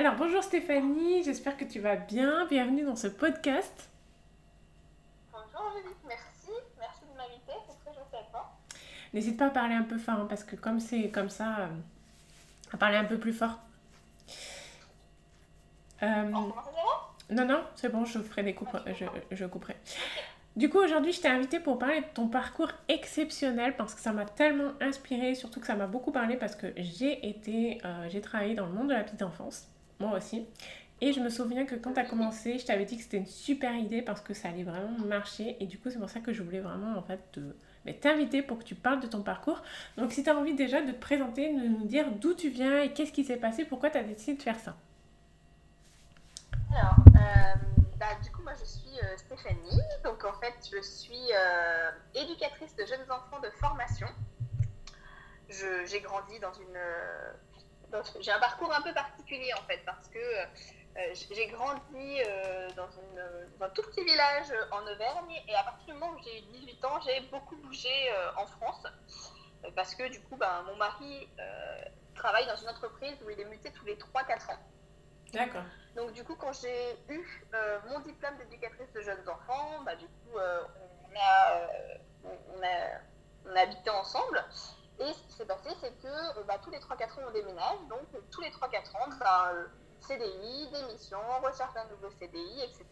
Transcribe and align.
Alors 0.00 0.14
bonjour 0.14 0.42
Stéphanie, 0.42 1.22
j'espère 1.24 1.58
que 1.58 1.64
tu 1.66 1.78
vas 1.78 1.96
bien. 1.96 2.46
Bienvenue 2.46 2.84
dans 2.84 2.96
ce 2.96 3.06
podcast. 3.06 3.90
Bonjour 5.30 5.72
Julie, 5.76 5.94
merci. 6.08 6.52
Merci 6.78 7.00
de 7.02 7.18
m'inviter, 7.18 7.52
c'est 7.68 7.84
très 7.84 7.92
gentil 7.94 8.16
à 8.16 8.30
toi. 8.30 8.50
N'hésite 9.12 9.36
pas 9.36 9.48
à 9.48 9.50
parler 9.50 9.74
un 9.74 9.82
peu 9.82 9.98
fort 9.98 10.14
hein, 10.14 10.26
parce 10.26 10.42
que 10.42 10.56
comme 10.56 10.80
c'est 10.80 11.10
comme 11.10 11.28
ça, 11.28 11.58
euh, 11.58 11.66
à 12.72 12.78
parler 12.78 12.96
un 12.96 13.04
peu 13.04 13.18
plus 13.18 13.34
fort. 13.34 13.58
Euh... 16.02 16.32
On 16.32 17.34
non, 17.34 17.44
non, 17.44 17.62
c'est 17.74 17.90
bon, 17.90 18.06
je 18.06 18.20
ferai 18.20 18.42
des 18.42 18.54
coupes, 18.54 18.78
je, 18.86 19.04
je 19.30 19.44
couperai. 19.44 19.76
Du 20.56 20.70
coup, 20.70 20.78
aujourd'hui, 20.78 21.12
je 21.12 21.20
t'ai 21.20 21.28
invité 21.28 21.60
pour 21.60 21.78
parler 21.78 22.00
de 22.00 22.06
ton 22.14 22.26
parcours 22.26 22.72
exceptionnel 22.88 23.76
parce 23.76 23.94
que 23.94 24.00
ça 24.00 24.12
m'a 24.12 24.24
tellement 24.24 24.72
inspiré, 24.80 25.34
surtout 25.34 25.60
que 25.60 25.66
ça 25.66 25.74
m'a 25.74 25.86
beaucoup 25.86 26.10
parlé 26.10 26.36
parce 26.36 26.56
que 26.56 26.72
j'ai 26.78 27.28
été, 27.28 27.82
euh, 27.84 28.08
j'ai 28.08 28.22
travaillé 28.22 28.54
dans 28.54 28.64
le 28.64 28.72
monde 28.72 28.88
de 28.88 28.94
la 28.94 29.04
petite 29.04 29.22
enfance, 29.22 29.68
moi 30.00 30.16
aussi. 30.16 30.46
Et 31.02 31.12
je 31.14 31.20
me 31.20 31.30
souviens 31.30 31.64
que 31.64 31.76
quand 31.76 31.94
tu 31.94 32.00
as 32.00 32.04
commencé, 32.04 32.58
je 32.58 32.66
t'avais 32.66 32.84
dit 32.84 32.96
que 32.96 33.02
c'était 33.02 33.16
une 33.16 33.26
super 33.26 33.74
idée 33.74 34.02
parce 34.02 34.20
que 34.20 34.34
ça 34.34 34.48
allait 34.48 34.64
vraiment 34.64 34.98
marcher. 35.06 35.56
Et 35.60 35.66
du 35.66 35.78
coup, 35.78 35.90
c'est 35.90 35.98
pour 35.98 36.10
ça 36.10 36.20
que 36.20 36.32
je 36.32 36.42
voulais 36.42 36.60
vraiment 36.60 36.98
en 36.98 37.02
fait 37.02 37.40
t'inviter 38.00 38.42
pour 38.42 38.58
que 38.58 38.64
tu 38.64 38.74
parles 38.74 39.00
de 39.00 39.06
ton 39.06 39.22
parcours. 39.22 39.62
Donc, 39.96 40.12
si 40.12 40.22
tu 40.22 40.28
as 40.28 40.36
envie 40.36 40.54
déjà 40.54 40.82
de 40.82 40.92
te 40.92 41.00
présenter, 41.00 41.54
de 41.54 41.68
nous 41.68 41.86
dire 41.86 42.10
d'où 42.12 42.34
tu 42.34 42.50
viens 42.50 42.82
et 42.82 42.92
qu'est-ce 42.92 43.12
qui 43.12 43.24
s'est 43.24 43.38
passé, 43.38 43.64
pourquoi 43.64 43.88
tu 43.88 43.96
as 43.96 44.02
décidé 44.02 44.36
de 44.36 44.42
faire 44.42 44.58
ça? 44.58 44.76
Alors, 46.70 46.96
euh, 47.08 47.54
bah, 47.98 48.14
du 48.22 48.30
coup, 48.30 48.42
moi, 48.42 48.52
je 48.60 48.64
suis 48.66 48.98
euh, 49.02 49.16
Stéphanie. 49.16 49.80
Donc, 50.04 50.22
en 50.24 50.34
fait, 50.34 50.54
je 50.70 50.82
suis 50.82 51.32
euh, 51.34 51.90
éducatrice 52.14 52.76
de 52.76 52.84
jeunes 52.84 53.10
enfants 53.10 53.40
de 53.42 53.50
formation. 53.50 54.08
J'ai 55.48 56.00
grandi 56.00 56.38
dans 56.38 56.52
une... 56.52 56.78
j'ai 58.20 58.32
un 58.32 58.38
parcours 58.38 58.72
un 58.72 58.82
peu 58.82 58.92
particulier, 58.92 59.52
en 59.54 59.62
fait, 59.62 59.80
parce 59.84 60.08
que 60.08 60.18
j'ai 61.14 61.46
grandi 61.48 62.18
dans, 62.76 62.88
un 63.64 63.68
tout 63.70 63.82
petit 63.82 64.04
village 64.04 64.52
en 64.70 64.82
Auvergne. 64.82 65.42
Et 65.48 65.54
à 65.54 65.62
partir 65.62 65.86
du 65.86 65.92
moment 65.94 66.12
où 66.12 66.22
j'ai 66.22 66.38
eu 66.38 66.42
18 66.52 66.84
ans, 66.84 67.00
j'ai 67.00 67.20
beaucoup 67.30 67.56
bougé 67.56 67.90
en 68.36 68.46
France. 68.46 68.86
Parce 69.74 69.94
que, 69.94 70.08
du 70.08 70.20
coup, 70.22 70.36
bah, 70.36 70.64
mon 70.66 70.76
mari 70.76 71.28
travaille 72.14 72.46
dans 72.46 72.56
une 72.56 72.68
entreprise 72.68 73.16
où 73.24 73.30
il 73.30 73.40
est 73.40 73.44
muté 73.46 73.72
tous 73.72 73.84
les 73.86 73.96
3-4 73.96 74.52
ans. 74.52 74.58
D'accord. 75.32 75.62
Donc 75.96 76.12
du 76.12 76.24
coup, 76.24 76.34
quand 76.34 76.52
j'ai 76.52 76.98
eu 77.08 77.44
euh, 77.54 77.78
mon 77.88 78.00
diplôme 78.00 78.36
d'éducatrice 78.36 78.92
de 78.92 79.00
jeunes 79.00 79.28
enfants, 79.28 79.82
bah, 79.84 79.96
du 79.96 80.06
coup, 80.06 80.38
euh, 80.38 80.62
on, 81.04 81.16
a, 81.16 81.56
euh, 81.56 81.94
on, 82.24 82.62
a, 82.62 83.50
on, 83.50 83.56
a, 83.56 83.60
habité 83.60 83.90
ensemble. 83.90 84.44
Et 85.00 85.12
ce 85.12 85.22
qui 85.28 85.32
s'est 85.32 85.46
passé, 85.46 85.70
c'est 85.80 85.92
que 86.02 86.42
bah, 86.46 86.58
tous 86.62 86.70
les 86.70 86.78
3-4 86.78 87.04
ans, 87.04 87.28
on 87.28 87.32
déménage. 87.32 87.78
Donc 87.88 88.06
tous 88.30 88.40
les 88.42 88.50
3-4 88.50 88.96
ans, 88.96 89.08
bah, 89.18 89.52
CDI, 90.00 90.68
démission, 90.72 91.18
recherche 91.42 91.72
d'un 91.74 91.86
nouveau 91.86 92.10
CDI, 92.18 92.62
etc. 92.62 92.84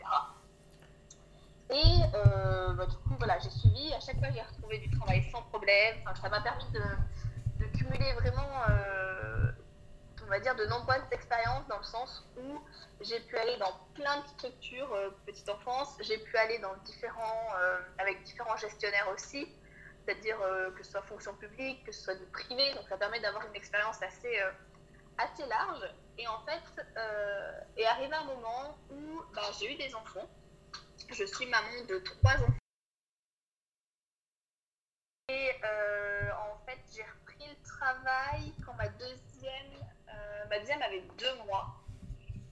Et 1.71 2.01
bah, 2.13 2.87
du 2.87 2.97
coup, 2.97 3.15
voilà, 3.19 3.39
j'ai 3.39 3.51
suivi. 3.51 3.93
À 3.93 4.01
chaque 4.01 4.19
fois, 4.19 4.31
j'ai 4.31 4.43
retrouvé 4.43 4.79
du 4.79 4.91
travail 4.99 5.23
sans 5.31 5.43
problème. 5.43 5.97
Ça 6.21 6.29
m'a 6.31 6.41
permis 6.41 6.65
de, 6.73 7.67
cumuler 7.77 8.13
vraiment 8.15 8.65
on 10.29 10.31
va 10.31 10.41
dire, 10.41 10.55
de 10.57 10.67
nombreuses 10.67 11.03
expériences 11.11 11.67
dans 11.69 11.79
le 11.79 11.85
sens 11.85 12.23
où 12.37 12.61
j'ai 13.01 13.19
pu 13.21 13.37
aller 13.39 13.57
dans 13.57 13.73
plein 13.95 14.21
de 14.21 14.27
structures 14.27 14.93
euh, 14.93 15.09
petite 15.25 15.49
enfance, 15.49 15.97
j'ai 16.01 16.19
pu 16.19 16.37
aller 16.37 16.59
dans 16.59 16.75
différents, 16.85 17.49
euh, 17.59 17.79
avec 17.97 18.23
différents 18.25 18.57
gestionnaires 18.57 19.09
aussi, 19.15 19.49
c'est-à-dire 20.09 20.41
euh, 20.41 20.71
que 20.71 20.83
ce 20.83 20.93
soit 20.93 21.03
fonction 21.03 21.35
publique, 21.35 21.85
que 21.85 21.93
ce 21.93 22.01
soit 22.01 22.15
du 22.15 22.25
privé, 22.27 22.73
donc 22.75 22.89
ça 22.89 22.97
permet 22.97 23.21
d'avoir 23.21 23.47
une 23.47 23.55
expérience 23.55 24.03
assez, 24.03 24.41
assez 25.19 25.45
large. 25.47 25.85
Et 26.17 26.27
en 26.27 26.41
fait, 26.47 26.85
est 27.77 27.85
arrivé 27.85 28.15
un 28.15 28.25
moment 28.25 28.79
où 28.91 29.23
bah, 29.35 29.43
j'ai 29.59 29.73
eu 29.73 29.77
des 29.77 29.95
enfants. 29.95 30.29
Je 31.11 31.25
suis 31.25 31.47
maman 31.47 31.85
de 31.89 31.99
trois 31.99 32.35
enfants. 32.35 32.53
Et 35.29 35.51
en 36.33 36.59
fait, 36.67 36.79
j'ai 36.95 37.03
repris 37.03 37.45
le 37.49 37.63
travail 37.63 38.55
quand 38.65 38.75
ma 38.75 38.89
deuxième 38.89 39.79
ma 40.49 40.59
deuxième 40.59 40.83
avait 40.83 41.03
deux 41.19 41.35
mois. 41.47 41.79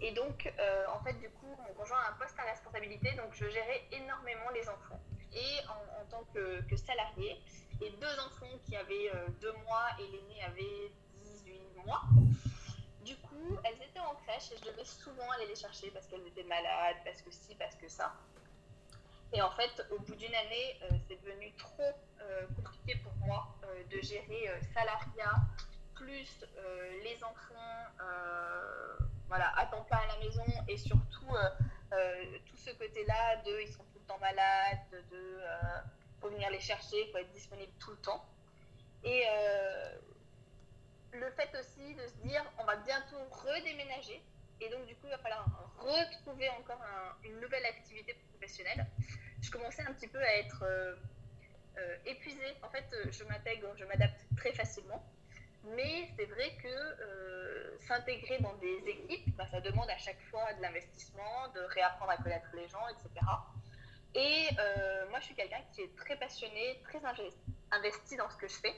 Et 0.01 0.13
donc, 0.13 0.53
euh, 0.59 0.85
en 0.93 1.03
fait, 1.03 1.15
du 1.15 1.29
coup, 1.31 1.57
on 1.69 1.81
rejoint 1.81 2.01
un 2.11 2.13
poste 2.15 2.39
à 2.39 2.43
responsabilité, 2.43 3.13
donc 3.13 3.33
je 3.33 3.49
gérais 3.49 3.83
énormément 3.93 4.51
les 4.55 4.69
enfants. 4.69 5.01
Et 5.37 5.67
en, 5.69 6.05
tant 6.11 6.25
que, 6.35 6.63
que, 6.63 6.77
salarié, 6.77 7.41
et 7.81 7.91
deux 7.91 8.21
enfants 8.27 8.59
qui 8.65 8.75
avaient 8.75 9.11
euh, 9.15 9.29
deux 9.41 9.53
mois 9.65 9.87
et 9.99 10.03
l'aîné 10.03 10.43
avait 10.45 10.93
18 11.45 11.61
mois. 11.85 12.03
Du 13.05 13.17
coup, 13.17 13.59
elles 13.65 13.83
étaient 13.83 14.01
en 14.01 14.15
crèche 14.27 14.51
et 14.53 14.57
je 14.57 14.71
devais 14.71 14.85
souvent 14.85 15.31
aller 15.33 15.47
les 15.47 15.55
chercher 15.55 15.91
parce 15.91 16.07
qu'elles 16.07 16.27
étaient 16.27 16.45
malades, 16.45 16.97
parce 17.05 17.23
que 17.23 17.31
si, 17.31 17.55
parce 17.55 17.77
que 17.77 17.89
ça. 17.89 18.15
Et 19.33 19.43
en 19.43 19.51
fait, 19.51 19.87
au 19.91 19.99
bout 19.99 20.15
d'une 20.15 20.35
année, 20.35 20.81
euh, 20.83 20.97
c'est 21.07 21.21
devenu 21.23 21.53
trop 21.57 21.93
compliqué 22.57 22.97
pour 23.05 23.15
moi 23.25 23.55
de 23.89 24.01
gérer 24.01 24.51
salariat, 24.75 25.47
plus 25.97 26.45
euh, 26.59 27.03
les 27.03 27.25
enfants 27.25 27.85
euh, 28.01 28.97
voilà, 29.29 29.53
à 29.59 29.67
temps 29.67 29.83
plein 29.85 29.99
à 29.99 30.07
la 30.07 30.25
maison 30.25 30.45
et 30.69 30.77
surtout 30.77 31.35
euh, 31.93 32.39
tout 32.47 32.57
ce 32.57 32.71
côté-là 32.73 33.37
de 33.45 33.61
ils 33.63 33.73
sont 33.73 33.85
temps 34.07 34.19
malades, 34.19 34.79
de 35.11 35.41
faut 36.21 36.31
venir 36.31 36.51
les 36.51 36.61
chercher, 36.61 36.97
il 37.07 37.13
faut 37.13 37.19
être 37.19 37.33
disponible 37.33 37.73
tout 37.79 37.91
le 37.91 37.97
temps. 37.99 38.25
Et 39.05 39.25
le 41.13 41.31
fait 41.31 41.51
aussi 41.59 41.95
de 41.95 42.07
se 42.07 42.17
dire 42.27 42.45
on 42.59 42.65
va 42.65 42.77
bientôt 42.77 43.17
redéménager 43.31 44.23
et 44.61 44.69
donc 44.69 44.87
du 44.87 44.95
coup 44.97 45.07
il 45.07 45.11
va 45.11 45.19
falloir 45.19 45.47
retrouver 45.79 46.49
encore 46.51 46.81
une 47.25 47.39
nouvelle 47.41 47.65
activité 47.67 48.15
professionnelle. 48.31 48.87
Je 49.43 49.51
commençais 49.51 49.83
un 49.83 49.93
petit 49.93 50.09
peu 50.09 50.21
à 50.21 50.37
être 50.37 50.65
épuisée. 52.07 52.57
En 52.63 52.71
fait, 52.71 52.87
je 53.11 53.25
m'intègre, 53.25 53.69
je 53.77 53.85
m'adapte 53.85 54.25
très 54.37 54.53
facilement. 54.53 55.05
Mais 55.75 56.09
c'est 56.17 56.27
vrai 56.27 56.53
que 56.63 56.69
euh, 56.69 57.77
s'intégrer 57.81 58.39
dans 58.39 58.55
des 58.55 58.79
équipes, 58.87 59.37
bah, 59.37 59.47
ça 59.51 59.61
demande 59.61 59.91
à 59.91 59.99
chaque 59.99 60.21
fois 60.31 60.53
de 60.55 60.63
l'investissement, 60.63 61.49
de 61.55 61.61
réapprendre 61.61 62.13
à 62.13 62.17
connaître 62.19 62.49
les 62.55 62.69
gens, 62.69 62.87
etc. 62.89 63.27
Et 64.17 64.49
euh, 64.59 65.09
moi, 65.11 65.21
je 65.21 65.27
suis 65.27 65.35
quelqu'un 65.35 65.61
qui 65.73 65.83
est 65.83 65.95
très 65.95 66.17
passionné, 66.17 66.81
très 66.85 67.01
investi 67.71 68.17
dans 68.17 68.31
ce 68.31 68.37
que 68.37 68.49
je 68.49 68.55
fais. 68.55 68.75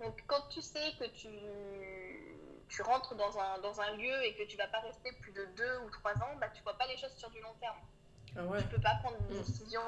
Donc, 0.00 0.20
quand 0.26 0.48
tu 0.48 0.60
sais 0.60 0.92
que 0.98 1.04
tu, 1.04 1.28
tu 2.68 2.82
rentres 2.82 3.14
dans 3.14 3.38
un, 3.38 3.60
dans 3.60 3.80
un 3.80 3.96
lieu 3.96 4.24
et 4.24 4.34
que 4.34 4.42
tu 4.42 4.56
ne 4.56 4.62
vas 4.62 4.66
pas 4.66 4.80
rester 4.80 5.12
plus 5.20 5.30
de 5.30 5.44
deux 5.56 5.78
ou 5.86 5.90
trois 5.90 6.14
ans, 6.14 6.34
bah, 6.40 6.48
tu 6.52 6.58
ne 6.58 6.64
vois 6.64 6.76
pas 6.76 6.88
les 6.88 6.96
choses 6.96 7.14
sur 7.16 7.30
du 7.30 7.40
long 7.40 7.54
terme. 7.60 7.78
Ah 8.34 8.40
tu 8.58 8.64
ne 8.64 8.70
peux 8.70 8.80
pas 8.80 8.96
prendre 9.02 9.18
des 9.28 9.34
mm. 9.34 9.38
décisions, 9.38 9.80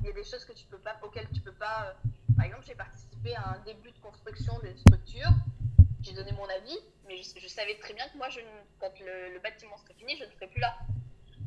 il 0.00 0.06
y 0.06 0.10
a 0.10 0.12
des 0.12 0.24
choses 0.24 0.44
que 0.44 0.52
tu 0.52 0.66
peux 0.66 0.78
pas, 0.78 0.98
auxquelles 1.02 1.28
tu 1.28 1.38
ne 1.38 1.44
peux 1.44 1.54
pas. 1.54 1.86
Euh, 1.86 2.08
par 2.36 2.44
exemple, 2.44 2.64
j'ai 2.66 2.74
participé 2.74 3.34
à 3.36 3.50
un 3.50 3.58
début 3.60 3.90
de 3.90 3.98
construction 4.00 4.58
d'une 4.58 4.76
structure, 4.76 5.30
j'ai 6.02 6.12
donné 6.12 6.32
mon 6.32 6.48
avis, 6.48 6.78
mais 7.06 7.22
je, 7.22 7.48
savais 7.48 7.78
très 7.78 7.94
bien 7.94 8.06
que 8.08 8.18
moi, 8.18 8.28
je, 8.28 8.40
quand 8.80 8.92
le, 9.00 9.38
bâtiment 9.38 9.78
serait 9.78 9.94
fini, 9.94 10.16
je 10.18 10.24
ne 10.24 10.30
serais 10.30 10.48
plus 10.48 10.60
là. 10.60 10.76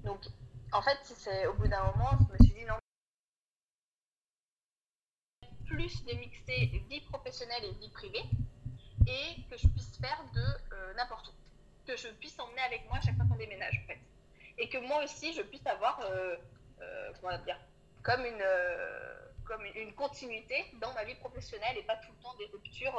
Donc, 0.03 0.22
en 0.71 0.81
fait, 0.81 0.97
c'est 1.03 1.47
au 1.47 1.53
bout 1.53 1.67
d'un 1.67 1.83
moment, 1.91 2.11
je 2.19 2.33
me 2.33 2.37
suis 2.45 2.53
dit 2.59 2.65
non. 2.65 2.77
Plus 5.65 6.03
de 6.05 6.13
mixer 6.13 6.83
vie 6.89 7.01
professionnelle 7.01 7.63
et 7.63 7.71
vie 7.73 7.89
privée, 7.89 8.23
et 9.07 9.41
que 9.49 9.57
je 9.57 9.67
puisse 9.67 9.97
faire 9.97 10.23
de 10.33 10.41
euh, 10.73 10.93
n'importe 10.95 11.29
où. 11.29 11.31
Que 11.87 11.95
je 11.95 12.07
puisse 12.07 12.39
emmener 12.39 12.61
avec 12.61 12.85
moi 12.87 12.97
à 12.97 13.01
chaque 13.01 13.15
fois 13.15 13.25
qu'on 13.29 13.35
déménage, 13.35 13.79
en 13.83 13.87
fait 13.87 13.99
et 14.57 14.69
que 14.69 14.77
moi 14.77 15.03
aussi 15.03 15.33
je 15.33 15.41
puisse 15.41 15.67
avoir 15.67 15.99
euh, 15.99 16.37
euh, 16.81 17.11
comment 17.19 17.37
dire 17.39 17.59
comme 18.03 18.23
une 18.23 18.43
comme 19.43 19.65
une 19.75 19.93
continuité 19.93 20.65
dans 20.79 20.93
ma 20.93 21.03
vie 21.03 21.15
professionnelle 21.15 21.77
et 21.77 21.83
pas 21.83 21.97
tout 21.97 22.11
le 22.17 22.23
temps 22.23 22.33
des 22.35 22.45
ruptures 22.45 22.97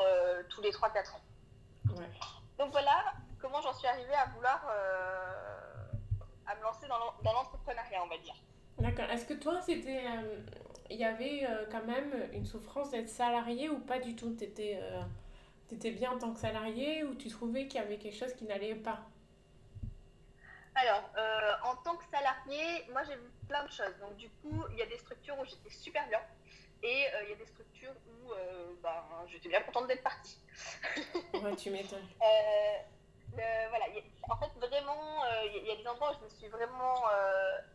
tous 0.51 0.61
les 0.61 0.71
3-4 0.71 1.15
ans. 1.15 1.21
Donc 2.59 2.71
voilà 2.73 3.15
comment 3.41 3.61
j'en 3.63 3.73
suis 3.73 3.89
arrivée 3.89 4.15
à 4.15 4.27
vouloir 4.27 4.71
à 6.47 6.55
me 6.57 6.63
lancer 6.63 6.87
dans 6.89 7.33
l'entrepreneuriat, 7.33 8.03
on 8.05 8.09
va 8.09 8.19
dire. 8.19 8.35
D'accord. 8.79 9.11
Est-ce 9.11 9.25
que 9.25 9.35
toi, 9.35 9.61
c'était, 9.61 10.05
il 10.91 10.97
y 10.97 11.05
avait 11.05 11.47
quand 11.71 11.85
même 11.85 12.29
une 12.33 12.45
souffrance 12.45 12.91
d'être 12.91 13.09
salarié 13.09 13.69
ou 13.69 13.79
pas 13.79 13.99
du 13.99 14.15
tout? 14.15 14.35
Tu 14.37 14.45
étais, 14.45 14.81
étais, 15.73 15.91
bien 15.93 16.13
en 16.13 16.19
tant 16.19 16.33
que 16.33 16.39
salarié 16.39 17.05
ou 17.05 17.15
tu 17.15 17.29
trouvais 17.29 17.67
qu'il 17.67 17.81
y 17.81 17.85
avait 17.85 17.97
quelque 17.97 18.17
chose 18.17 18.35
qui 18.35 18.45
n'allait 18.45 18.75
pas? 18.75 19.01
Alors, 20.77 21.11
euh, 21.17 21.53
en 21.65 21.77
tant 21.77 21.97
que 21.97 22.05
salarié, 22.11 22.85
moi 22.93 23.03
j'ai 23.05 23.17
vu 23.17 23.31
plein 23.49 23.65
de 23.65 23.71
choses. 23.71 23.97
Donc 23.99 24.17
du 24.17 24.29
coup, 24.29 24.63
il 24.73 24.79
y 24.79 24.83
a 24.83 24.87
des 24.87 24.99
structures 24.99 25.39
où 25.39 25.45
j'étais 25.45 25.71
super 25.71 26.07
bien 26.09 26.21
et 26.83 27.07
euh, 27.07 27.23
il 27.25 27.31
y 27.31 27.33
a 27.33 27.37
des 27.37 27.47
structures 27.47 27.95
où 28.07 28.33
euh, 28.33 28.75
ben, 28.83 29.03
j'étais 29.27 29.49
bien 29.49 29.63
contente 29.63 29.87
d'être 29.87 30.03
partie. 30.03 30.39
ouais, 31.33 31.57
tu 31.57 31.71
m'étonnes. 31.71 32.07
voilà, 33.69 33.87
en 34.29 34.37
fait, 34.37 34.51
vraiment, 34.59 35.23
il 35.45 35.67
y, 35.67 35.71
a 35.71 35.77
des 35.77 35.87
endroits 35.87 36.13
où 36.13 36.19
je 36.21 36.25
me 36.25 36.31
suis 36.31 36.49
vraiment 36.49 37.05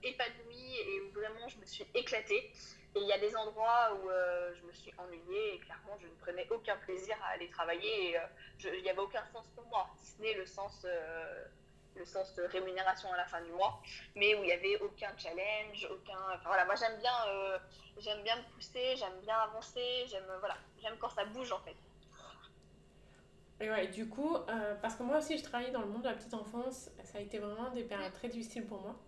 épanouie 0.03 0.77
et 0.79 1.01
où 1.01 1.11
vraiment 1.11 1.47
je 1.47 1.57
me 1.57 1.65
suis 1.65 1.85
éclatée. 1.93 2.51
Et 2.93 2.99
il 2.99 3.07
y 3.07 3.13
a 3.13 3.19
des 3.19 3.35
endroits 3.35 3.93
où 3.93 4.09
je 4.09 4.61
me 4.65 4.73
suis 4.73 4.93
ennuyée 4.97 5.55
et 5.55 5.59
clairement 5.59 5.97
je 6.01 6.07
ne 6.07 6.15
prenais 6.15 6.45
aucun 6.49 6.75
plaisir 6.77 7.15
à 7.23 7.33
aller 7.33 7.49
travailler 7.49 8.17
il 8.63 8.81
n'y 8.83 8.89
avait 8.89 8.99
aucun 8.99 9.23
sens 9.33 9.45
pour 9.55 9.65
moi, 9.67 9.89
si 9.97 10.11
ce 10.11 10.21
n'est 10.21 10.33
le 10.33 10.45
sens 10.45 10.85
le 11.95 12.05
sens 12.05 12.33
de 12.35 12.43
rémunération 12.43 13.11
à 13.11 13.17
la 13.17 13.25
fin 13.25 13.41
du 13.41 13.51
mois, 13.51 13.81
mais 14.15 14.35
où 14.35 14.43
il 14.43 14.45
n'y 14.45 14.51
avait 14.51 14.77
aucun 14.79 15.11
challenge, 15.17 15.87
aucun. 15.89 16.17
Enfin 16.33 16.47
voilà, 16.47 16.65
moi 16.65 16.75
j'aime 16.75 16.97
bien, 16.99 17.13
euh, 17.27 17.57
j'aime 17.99 18.21
bien 18.23 18.35
me 18.37 18.43
pousser, 18.53 18.95
j'aime 18.95 19.19
bien 19.21 19.37
avancer, 19.37 20.05
j'aime 20.07 20.25
voilà, 20.39 20.57
j'aime 20.81 20.97
quand 20.99 21.09
ça 21.09 21.25
bouge 21.25 21.51
en 21.51 21.59
fait. 21.59 21.75
Et 23.61 23.69
ouais, 23.69 23.87
du 23.87 24.07
coup, 24.07 24.35
euh, 24.35 24.75
parce 24.81 24.95
que 24.95 25.03
moi 25.03 25.19
aussi 25.19 25.37
je 25.37 25.43
travaillais 25.43 25.71
dans 25.71 25.81
le 25.81 25.87
monde 25.87 26.01
de 26.01 26.07
la 26.07 26.15
petite 26.15 26.33
enfance, 26.33 26.89
ça 27.03 27.19
a 27.19 27.21
été 27.21 27.37
vraiment 27.37 27.69
des 27.71 27.83
périodes 27.83 28.11
très 28.13 28.27
difficiles 28.27 28.65
pour 28.65 28.81
moi. 28.81 28.99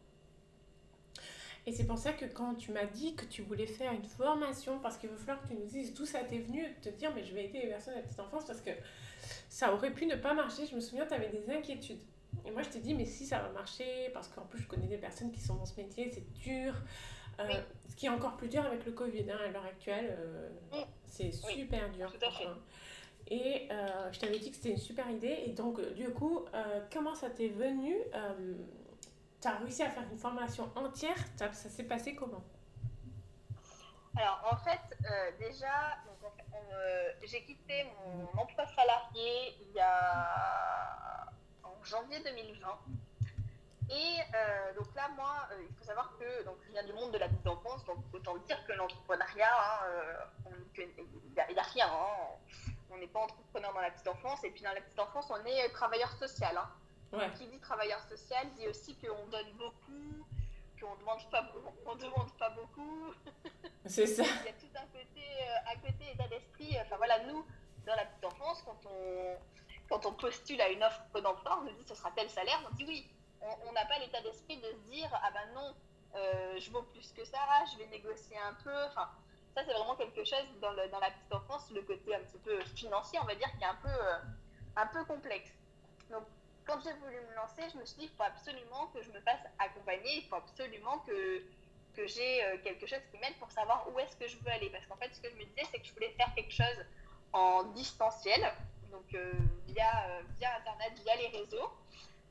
Et 1.65 1.71
c'est 1.71 1.85
pour 1.85 1.97
ça 1.97 2.13
que 2.13 2.25
quand 2.25 2.55
tu 2.55 2.71
m'as 2.71 2.85
dit 2.85 3.15
que 3.15 3.25
tu 3.25 3.41
voulais 3.41 3.65
faire 3.65 3.91
une 3.94 4.03
formation, 4.03 4.79
parce 4.79 4.97
qu'il 4.97 5.09
va 5.09 5.15
falloir 5.15 5.41
que 5.41 5.47
tu 5.47 5.55
nous 5.55 5.65
dises 5.65 5.94
d'où 5.94 6.05
ça 6.05 6.19
t'est 6.19 6.38
venu 6.38 6.67
de 6.67 6.89
te 6.89 6.95
dire, 6.95 7.11
mais 7.15 7.23
je 7.23 7.33
vais 7.33 7.45
aider 7.45 7.61
les 7.61 7.69
personnes 7.69 7.95
de 7.95 8.00
la 8.00 8.05
petite 8.05 8.19
enfance, 8.19 8.45
parce 8.45 8.61
que 8.61 8.71
ça 9.50 9.73
aurait 9.73 9.91
pu 9.91 10.05
ne 10.05 10.15
pas 10.15 10.33
marcher. 10.33 10.65
Je 10.65 10.75
me 10.75 10.81
souviens, 10.81 11.05
tu 11.05 11.13
avais 11.13 11.29
des 11.29 11.50
inquiétudes. 11.50 12.01
Et 12.45 12.51
moi, 12.51 12.63
je 12.63 12.69
t'ai 12.69 12.79
dit, 12.79 12.94
mais 12.94 13.05
si 13.05 13.25
ça 13.25 13.39
va 13.39 13.50
marcher, 13.50 14.09
parce 14.13 14.27
qu'en 14.27 14.41
plus, 14.41 14.59
je 14.59 14.67
connais 14.67 14.88
des 14.88 14.97
personnes 14.97 15.31
qui 15.31 15.39
sont 15.39 15.55
dans 15.55 15.65
ce 15.65 15.79
métier, 15.79 16.11
c'est 16.11 16.33
dur. 16.33 16.75
Euh, 17.39 17.47
ce 17.89 17.95
qui 17.95 18.07
est 18.07 18.09
encore 18.09 18.35
plus 18.35 18.50
dur 18.50 18.65
avec 18.65 18.85
le 18.85 18.91
Covid 18.91 19.31
hein, 19.31 19.38
à 19.47 19.47
l'heure 19.47 19.65
actuelle, 19.65 20.17
euh, 20.19 20.50
c'est 21.05 21.31
super 21.31 21.89
dur. 21.91 22.11
Et 23.33 23.68
euh, 23.71 24.12
je 24.12 24.19
t'avais 24.19 24.38
dit 24.38 24.51
que 24.51 24.57
c'était 24.57 24.69
une 24.69 24.77
super 24.77 25.09
idée. 25.09 25.44
Et 25.47 25.53
donc, 25.53 25.81
du 25.95 26.07
coup, 26.12 26.45
comment 26.94 27.15
ça 27.15 27.31
t'est 27.31 27.47
venu 27.47 27.95
Tu 29.41 29.47
as 29.47 29.56
réussi 29.56 29.81
à 29.81 29.89
faire 29.89 30.03
une 30.12 30.19
formation 30.19 30.69
entière? 30.75 31.18
Ça 31.35 31.51
s'est 31.51 31.83
passé 31.83 32.13
comment? 32.13 32.44
Alors, 34.15 34.39
en 34.51 34.57
fait, 34.57 34.95
déjà, 35.39 35.97
j'ai 37.24 37.44
quitté 37.44 37.85
mon 38.06 38.39
emploi 38.39 38.68
salarié 38.68 39.56
il 39.62 39.71
y 39.75 39.79
a 39.79 40.63
janvier 41.83 42.19
2020. 42.24 42.69
Et 43.89 44.19
euh, 44.33 44.74
donc 44.75 44.88
là, 44.95 45.09
moi, 45.15 45.47
euh, 45.51 45.56
il 45.69 45.75
faut 45.75 45.83
savoir 45.83 46.13
que 46.18 46.44
donc, 46.45 46.56
je 46.65 46.71
viens 46.71 46.83
du 46.83 46.94
monde 46.94 47.12
de 47.12 47.18
la 47.18 47.27
petite 47.27 47.45
enfance, 47.45 47.86
donc 47.86 47.97
autant 48.13 48.38
dire 48.38 48.65
que 48.65 48.74
l'entrepreneuriat, 48.74 49.47
hein, 49.51 49.86
euh, 49.88 50.51
il 50.77 51.53
n'y 51.53 51.59
a, 51.59 51.63
rien. 51.63 51.88
Hein. 51.88 52.62
On 52.94 52.98
n'est 52.98 53.07
pas 53.07 53.22
entrepreneur 53.22 53.74
dans 53.74 53.81
la 53.81 53.92
petite 53.92 54.07
enfance, 54.07 54.44
et 54.44 54.51
puis 54.51 54.62
dans 54.62 54.72
la 54.74 54.81
petite 54.81 55.00
enfance, 55.00 55.30
on 55.30 55.45
est 55.45 55.69
travailleur 55.69 56.12
social. 56.13 56.57
Hein. 56.57 57.30
Qui 57.38 57.45
dit 57.48 57.60
travailleur 57.60 58.01
social 58.06 58.50
dit 58.57 58.68
aussi 58.68 58.95
qu'on 58.95 59.28
donne 59.28 59.51
beaucoup, 59.57 60.25
qu'on 60.81 60.95
ne 60.95 61.00
demande 61.00 61.30
pas, 61.30 61.48
on 61.86 61.95
demande 61.95 62.31
pas 62.38 62.50
beaucoup. 62.50 63.13
C'est 63.86 64.07
ça. 64.07 64.24
il 64.24 64.45
y 64.45 64.50
a 64.50 64.54
tout 64.54 64.75
un 64.75 64.88
côté, 64.88 65.24
à 65.68 65.75
côté 65.75 66.12
état 66.12 66.28
d'esprit. 66.28 66.75
Enfin 66.81 66.98
voilà, 66.98 67.24
nous, 67.25 67.45
dans 67.86 67.95
la 67.95 68.06
petite 68.06 68.25
enfance, 68.25 68.63
quand 68.63 68.90
on 68.90 69.38
quand 69.89 70.06
on 70.06 70.13
postule 70.13 70.60
à 70.62 70.69
une 70.69 70.84
offre 70.84 71.22
d'emploi, 71.22 71.60
on 71.62 71.66
nous 71.66 71.74
dit 71.74 71.84
ce 71.86 71.94
sera 71.94 72.12
tel 72.12 72.30
salaire, 72.30 72.60
on 72.69 72.75
dit 72.75 72.86
oui. 72.86 73.07
On 73.68 73.74
n'a 73.74 73.86
pas 73.86 74.00
l'état 74.00 74.22
d'esprit 74.22 74.57
de 74.57 74.72
se 74.72 74.92
dire 74.92 75.10
ah 75.12 75.30
ben 75.31 75.54
non, 75.54 75.75
euh, 76.16 76.60
je 76.60 76.72
vaux 76.72 76.84
plus 76.84 77.12
que 77.12 77.25
ça, 77.25 77.38
je 77.72 77.78
vais 77.78 77.88
négocier 77.88 78.38
un 78.38 78.54
peu. 78.63 78.74
Enfin, 78.86 79.10
ça 79.53 79.63
c'est 79.65 79.73
vraiment 79.73 79.95
quelque 79.95 80.23
chose 80.23 80.45
dans, 80.61 80.71
la 80.71 80.88
petite 80.88 81.33
enfance, 81.33 81.69
le 81.71 81.81
côté 81.81 82.15
un 82.15 82.19
petit 82.19 82.39
peu 82.39 82.59
financier, 82.75 83.19
on 83.21 83.25
va 83.25 83.35
dire, 83.35 83.51
qui 83.57 83.63
est 83.63 83.67
un 83.67 83.75
peu, 83.75 83.89
euh, 83.89 84.17
un 84.75 84.88
peu 84.88 85.05
complexe. 85.05 85.51
Donc 86.09 86.23
quand 86.65 86.79
j'ai 86.83 86.94
voulu 86.94 87.17
me 87.29 87.35
lancer, 87.35 87.61
je 87.71 87.77
me 87.77 87.85
suis 87.85 87.97
dit 87.97 88.05
il 88.05 88.17
faut 88.17 88.23
absolument 88.23 88.88
que 88.88 89.01
je 89.01 89.11
me 89.11 89.19
fasse 89.21 89.41
accompagner, 89.59 90.17
il 90.17 90.23
faut 90.27 90.35
absolument 90.35 91.00
que 91.00 91.44
j'ai 92.07 92.44
euh, 92.44 92.57
quelque 92.63 92.88
chose 92.88 93.01
qui 93.11 93.17
m'aide 93.19 93.35
pour 93.38 93.51
savoir 93.51 93.88
où 93.94 94.00
est-ce 94.00 94.15
que 94.15 94.27
je 94.27 94.38
veux 94.38 94.50
aller. 94.50 94.69
Parce 94.69 94.85
qu'en 94.88 94.95
fait, 94.95 95.13
ce 95.13 95.21
que 95.21 95.29
je 95.29 95.35
me 95.35 95.44
disais, 95.44 95.63
c'est 95.71 95.79
que 95.79 95.85
je 95.85 95.94
voulais 95.94 96.13
faire 96.17 96.33
quelque 96.33 96.53
chose 96.53 96.85
en 97.31 97.63
distanciel, 97.73 98.41
donc 98.91 99.13
euh, 99.13 99.31
via, 99.67 100.21
via 100.38 100.55
Internet, 100.57 100.94
via 101.03 101.15
les 101.17 101.27
réseaux. 101.27 101.71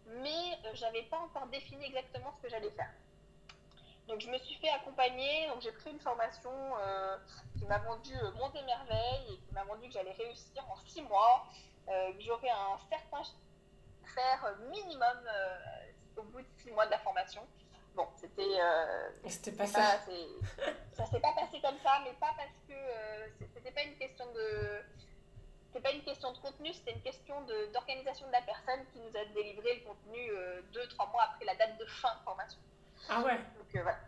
Mais 0.07 0.59
je 0.75 0.81
n'avais 0.81 1.03
pas 1.05 1.19
encore 1.19 1.47
défini 1.47 1.85
exactement 1.85 2.33
ce 2.33 2.43
que 2.43 2.49
j'allais 2.49 2.71
faire. 2.71 2.91
Donc 4.13 4.21
je 4.21 4.29
me 4.29 4.37
suis 4.41 4.57
fait 4.57 4.69
accompagner, 4.69 5.49
donc 5.49 5.63
j'ai 5.63 5.73
pris 5.73 5.91
une 5.91 5.99
formation 5.99 6.51
qui 7.59 7.65
m'a 7.65 7.79
vendu 7.79 8.13
monter 8.39 8.61
merveille 8.63 9.33
et 9.33 9.39
qui 9.39 9.55
m'a 9.55 9.65
vendu 9.65 9.89
que 9.89 9.95
j'allais 9.95 10.13
réussir 10.13 10.63
en 10.69 10.77
six 10.87 11.01
mois, 11.01 11.47
que 11.87 12.21
j'aurais 12.21 12.51
un 12.51 12.79
certain 12.91 13.23
faire 14.05 14.55
minimum 14.71 15.19
au 16.19 16.23
bout 16.25 16.43
de 16.43 16.47
six 16.59 16.71
mois 16.73 16.85
de 16.85 16.91
la 16.91 16.99
formation. 16.99 17.41
Bon, 17.95 18.07
c'était. 18.17 18.61
c'était 19.29 19.53
pas 19.53 19.67
ça. 19.67 20.01
ça 20.93 21.07
s'est 21.07 21.21
pas 21.21 21.33
passé 21.33 21.59
comme 21.63 21.79
ça, 21.83 22.03
mais 22.05 22.13
pas 22.21 22.35
parce 22.37 22.53
que 22.69 23.47
c'était 23.55 23.73
pas 23.73 23.83
une 23.83 23.97
question 23.97 24.31
de 24.35 24.83
pas 25.81 25.93
une 25.93 26.03
question 26.03 26.33
de 26.33 26.39
contenu, 26.39 26.73
c'était 26.73 26.93
une 26.93 27.03
question 27.03 27.35
d'organisation 27.73 28.27
de, 28.27 28.33
la 28.33 28.43
personne 28.43 28.85
qui 28.93 29.01
nous 29.01 29.19
a 29.19 29.25
délivré 29.27 29.77
le 29.77 29.81
contenu 29.85 30.31
euh, 30.31 30.63
deux, 30.73 30.87
trois 30.89 31.09
mois 31.09 31.23
après 31.25 31.45
la 31.45 31.55
date 31.55 31.79
de 31.79 31.85
fin 31.87 32.15
de 32.15 32.21
formation. 32.25 32.61
Ah 33.09 33.23
ouais 33.23 33.39
Donc 33.59 33.75
euh, 33.75 33.83
voilà, 33.83 33.99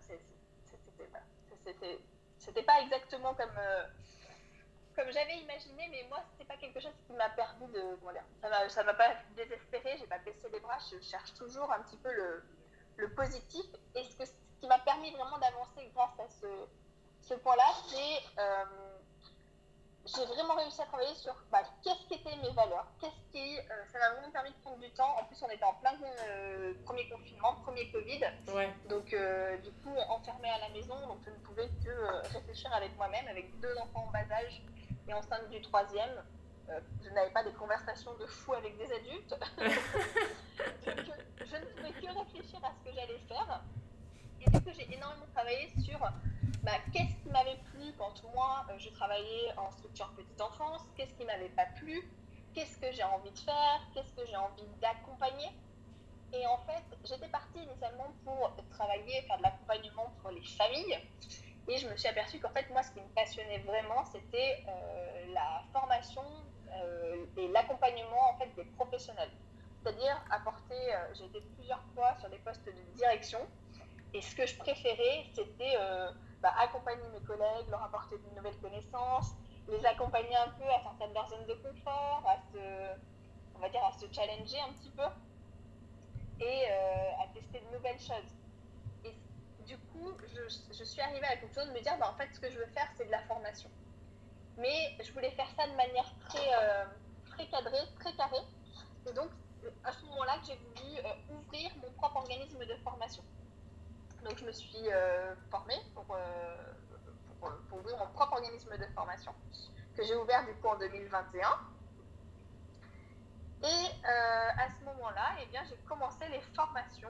c'était 2.38 2.62
pas 2.62 2.80
exactement 2.82 3.34
comme, 3.34 3.56
euh, 3.58 3.84
comme 4.94 5.10
j'avais 5.10 5.36
imaginé, 5.38 5.88
mais 5.90 6.06
moi, 6.08 6.22
c'était 6.30 6.44
pas 6.44 6.56
quelque 6.56 6.80
chose 6.80 6.92
qui 7.06 7.12
m'a 7.14 7.28
permis 7.30 7.66
de. 7.68 7.96
Comment 8.00 8.12
dire 8.12 8.70
Ça 8.70 8.84
m'a 8.84 8.94
pas 8.94 9.14
désespéré, 9.36 9.96
j'ai 9.98 10.06
pas 10.06 10.18
baissé 10.18 10.48
les 10.52 10.60
bras, 10.60 10.78
je 10.90 11.00
cherche 11.00 11.34
toujours 11.34 11.72
un 11.72 11.80
petit 11.82 11.96
peu 11.96 12.12
le, 12.12 12.44
le 12.96 13.12
positif. 13.14 13.64
Et 13.94 14.04
ce, 14.04 14.16
que, 14.16 14.24
ce 14.24 14.32
qui 14.60 14.66
m'a 14.66 14.78
permis 14.80 15.10
vraiment 15.12 15.38
d'avancer 15.38 15.90
grâce 15.94 16.18
à 16.20 16.28
ce, 16.28 16.46
ce 17.22 17.34
point-là, 17.34 17.72
c'est 17.88 18.42
j'ai 20.06 20.24
vraiment 20.26 20.54
réussi 20.54 20.82
à 20.82 20.84
travailler 20.84 21.14
sur 21.14 21.34
bah, 21.50 21.62
qu'est-ce 21.82 22.06
qui 22.06 22.14
étaient 22.14 22.36
mes 22.36 22.50
valeurs, 22.50 22.86
qu'est-ce 23.00 23.32
qui, 23.32 23.58
euh, 23.58 23.84
ça 23.90 23.98
m'a 23.98 24.10
vraiment 24.10 24.30
permis 24.30 24.50
de 24.50 24.56
prendre 24.56 24.78
du 24.78 24.90
temps. 24.90 25.16
En 25.18 25.24
plus, 25.24 25.42
on 25.42 25.48
était 25.48 25.64
en 25.64 25.74
plein 25.74 25.94
euh, 26.28 26.74
premier 26.84 27.08
confinement, 27.08 27.54
premier 27.62 27.90
Covid, 27.90 28.20
donc 28.88 29.12
euh, 29.14 29.56
du 29.58 29.72
coup 29.72 29.94
enfermé 30.10 30.50
à 30.50 30.58
la 30.58 30.68
maison, 30.70 30.94
donc 31.06 31.18
je 31.24 31.30
ne 31.30 31.36
pouvais 31.36 31.68
que 31.84 32.28
réfléchir 32.32 32.72
avec 32.74 32.94
moi-même, 32.96 33.26
avec 33.28 33.58
deux 33.60 33.74
enfants 33.78 34.06
en 34.08 34.10
bas 34.10 34.30
âge 34.30 34.62
et 35.08 35.14
enceinte 35.14 35.48
du 35.50 35.60
troisième. 35.62 36.22
je 37.02 37.10
n'avais 37.10 37.30
pas 37.30 37.44
des 37.44 37.52
conversations 37.52 38.14
de 38.14 38.26
fou 38.26 38.52
avec 38.54 38.76
des 38.76 38.92
adultes, 38.92 39.30
donc 40.86 40.98
je 41.40 41.56
ne 41.56 41.64
pouvais 41.64 41.92
que 41.92 42.18
réfléchir 42.18 42.60
à 42.62 42.72
ce 42.72 42.90
que 42.90 42.94
j'allais 42.94 43.20
faire. 43.26 43.62
Et 44.52 44.72
j'ai 44.72 44.94
énormément 44.94 45.26
travaillé 45.34 45.70
sur 45.84 45.98
bah, 46.62 46.72
qu'est-ce 46.92 47.14
qui 47.22 47.30
m'avait 47.30 47.58
plu 47.72 47.92
quand 47.98 48.22
moi 48.34 48.64
euh, 48.70 48.78
je 48.78 48.90
travaillais 48.90 49.52
en 49.56 49.70
structure 49.72 50.10
petite 50.16 50.40
enfance, 50.40 50.82
qu'est-ce 50.96 51.14
qui 51.14 51.24
m'avait 51.24 51.48
pas 51.50 51.66
plu, 51.76 52.02
qu'est-ce 52.54 52.78
que 52.78 52.92
j'ai 52.92 53.02
envie 53.04 53.30
de 53.30 53.38
faire, 53.38 53.80
qu'est-ce 53.92 54.12
que 54.14 54.26
j'ai 54.26 54.36
envie 54.36 54.66
d'accompagner. 54.80 55.50
Et 56.32 56.46
en 56.46 56.58
fait, 56.58 56.82
j'étais 57.04 57.28
partie 57.28 57.58
initialement 57.58 58.12
pour 58.24 58.52
travailler, 58.70 59.22
faire 59.22 59.38
de 59.38 59.42
l'accompagnement 59.42 60.12
pour 60.20 60.30
les 60.30 60.42
familles. 60.42 60.98
Et 61.68 61.78
je 61.78 61.88
me 61.88 61.96
suis 61.96 62.08
aperçue 62.08 62.40
qu'en 62.40 62.50
fait, 62.50 62.68
moi, 62.70 62.82
ce 62.82 62.90
qui 62.90 63.00
me 63.00 63.08
passionnait 63.14 63.60
vraiment, 63.60 64.04
c'était 64.04 64.64
euh, 64.68 65.32
la 65.32 65.62
formation 65.72 66.24
euh, 66.72 67.24
et 67.36 67.48
l'accompagnement 67.48 68.30
en 68.30 68.38
fait, 68.38 68.48
des 68.56 68.64
professionnels. 68.64 69.30
C'est-à-dire 69.82 70.24
apporter, 70.30 70.80
j'ai 71.12 71.26
été 71.26 71.42
plusieurs 71.56 71.82
fois 71.94 72.16
sur 72.18 72.30
des 72.30 72.38
postes 72.38 72.64
de 72.64 72.72
direction. 72.96 73.40
Et 74.14 74.22
ce 74.22 74.34
que 74.34 74.46
je 74.46 74.56
préférais, 74.56 75.24
c'était 75.34 75.76
bah, 76.40 76.54
accompagner 76.60 77.06
mes 77.08 77.20
collègues, 77.20 77.68
leur 77.68 77.82
apporter 77.82 78.16
de 78.16 78.36
nouvelles 78.36 78.58
connaissances, 78.58 79.34
les 79.68 79.84
accompagner 79.86 80.36
un 80.36 80.48
peu 80.48 80.64
à 80.64 80.82
sortir 80.82 81.08
de 81.08 81.14
leur 81.14 81.28
zone 81.28 81.46
de 81.46 81.54
confort, 81.54 82.22
à 82.26 82.36
se, 82.52 83.00
on 83.54 83.58
va 83.58 83.68
dire, 83.68 83.84
à 83.84 83.92
se 83.92 84.06
challenger 84.12 84.60
un 84.60 84.72
petit 84.74 84.90
peu 84.90 85.04
et 86.40 86.64
euh, 86.68 87.22
à 87.22 87.28
tester 87.32 87.60
de 87.60 87.76
nouvelles 87.76 88.00
choses. 88.00 88.34
Et 89.04 89.14
du 89.64 89.78
coup, 89.78 90.12
je, 90.72 90.84
suis 90.84 91.00
arrivée 91.00 91.26
à 91.26 91.30
la 91.30 91.36
conclusion 91.40 91.66
de 91.66 91.72
me 91.72 91.80
dire, 91.82 91.96
bah, 91.98 92.10
en 92.12 92.16
fait, 92.18 92.28
ce 92.34 92.40
que 92.40 92.50
je 92.50 92.58
veux 92.58 92.66
faire, 92.66 92.88
c'est 92.96 93.06
de 93.06 93.10
la 93.10 93.22
formation. 93.22 93.70
Mais 94.58 94.96
je 95.02 95.12
voulais 95.12 95.30
faire 95.30 95.48
ça 95.56 95.66
de 95.66 95.74
manière 95.74 96.12
très, 96.28 96.54
euh, 96.54 96.84
très 97.30 97.46
cadrée, 97.46 97.86
très 97.98 98.12
carrée. 98.14 98.44
Et 99.08 99.12
donc, 99.12 99.30
à 99.82 99.92
ce 99.92 100.04
moment-là, 100.06 100.38
j'ai 100.46 100.56
voulu 100.56 100.98
euh, 100.98 101.34
ouvrir 101.34 101.70
mon 101.82 101.90
propre 101.92 102.16
organisme 102.16 102.58
de 102.58 102.74
formation. 102.84 103.22
Donc 104.24 104.38
je 104.38 104.44
me 104.46 104.52
suis 104.52 104.88
euh, 104.90 105.34
formée 105.50 105.78
pour, 105.94 106.06
euh, 106.10 106.56
pour, 107.40 107.50
pour, 107.68 107.78
ouvrir 107.78 107.98
mon 107.98 108.06
propre 108.06 108.32
organisme 108.34 108.70
de 108.76 108.86
formation 108.94 109.34
que 109.94 110.02
j'ai 110.02 110.16
ouvert 110.16 110.44
du 110.46 110.54
coup 110.54 110.68
en 110.68 110.78
2021. 110.78 111.46
Et 113.62 113.66
euh, 113.66 114.08
à 114.08 114.68
ce 114.68 114.84
moment-là, 114.84 115.36
eh 115.42 115.46
bien, 115.46 115.62
j'ai 115.68 115.76
commencé 115.86 116.26
les 116.30 116.40
formations 116.54 117.08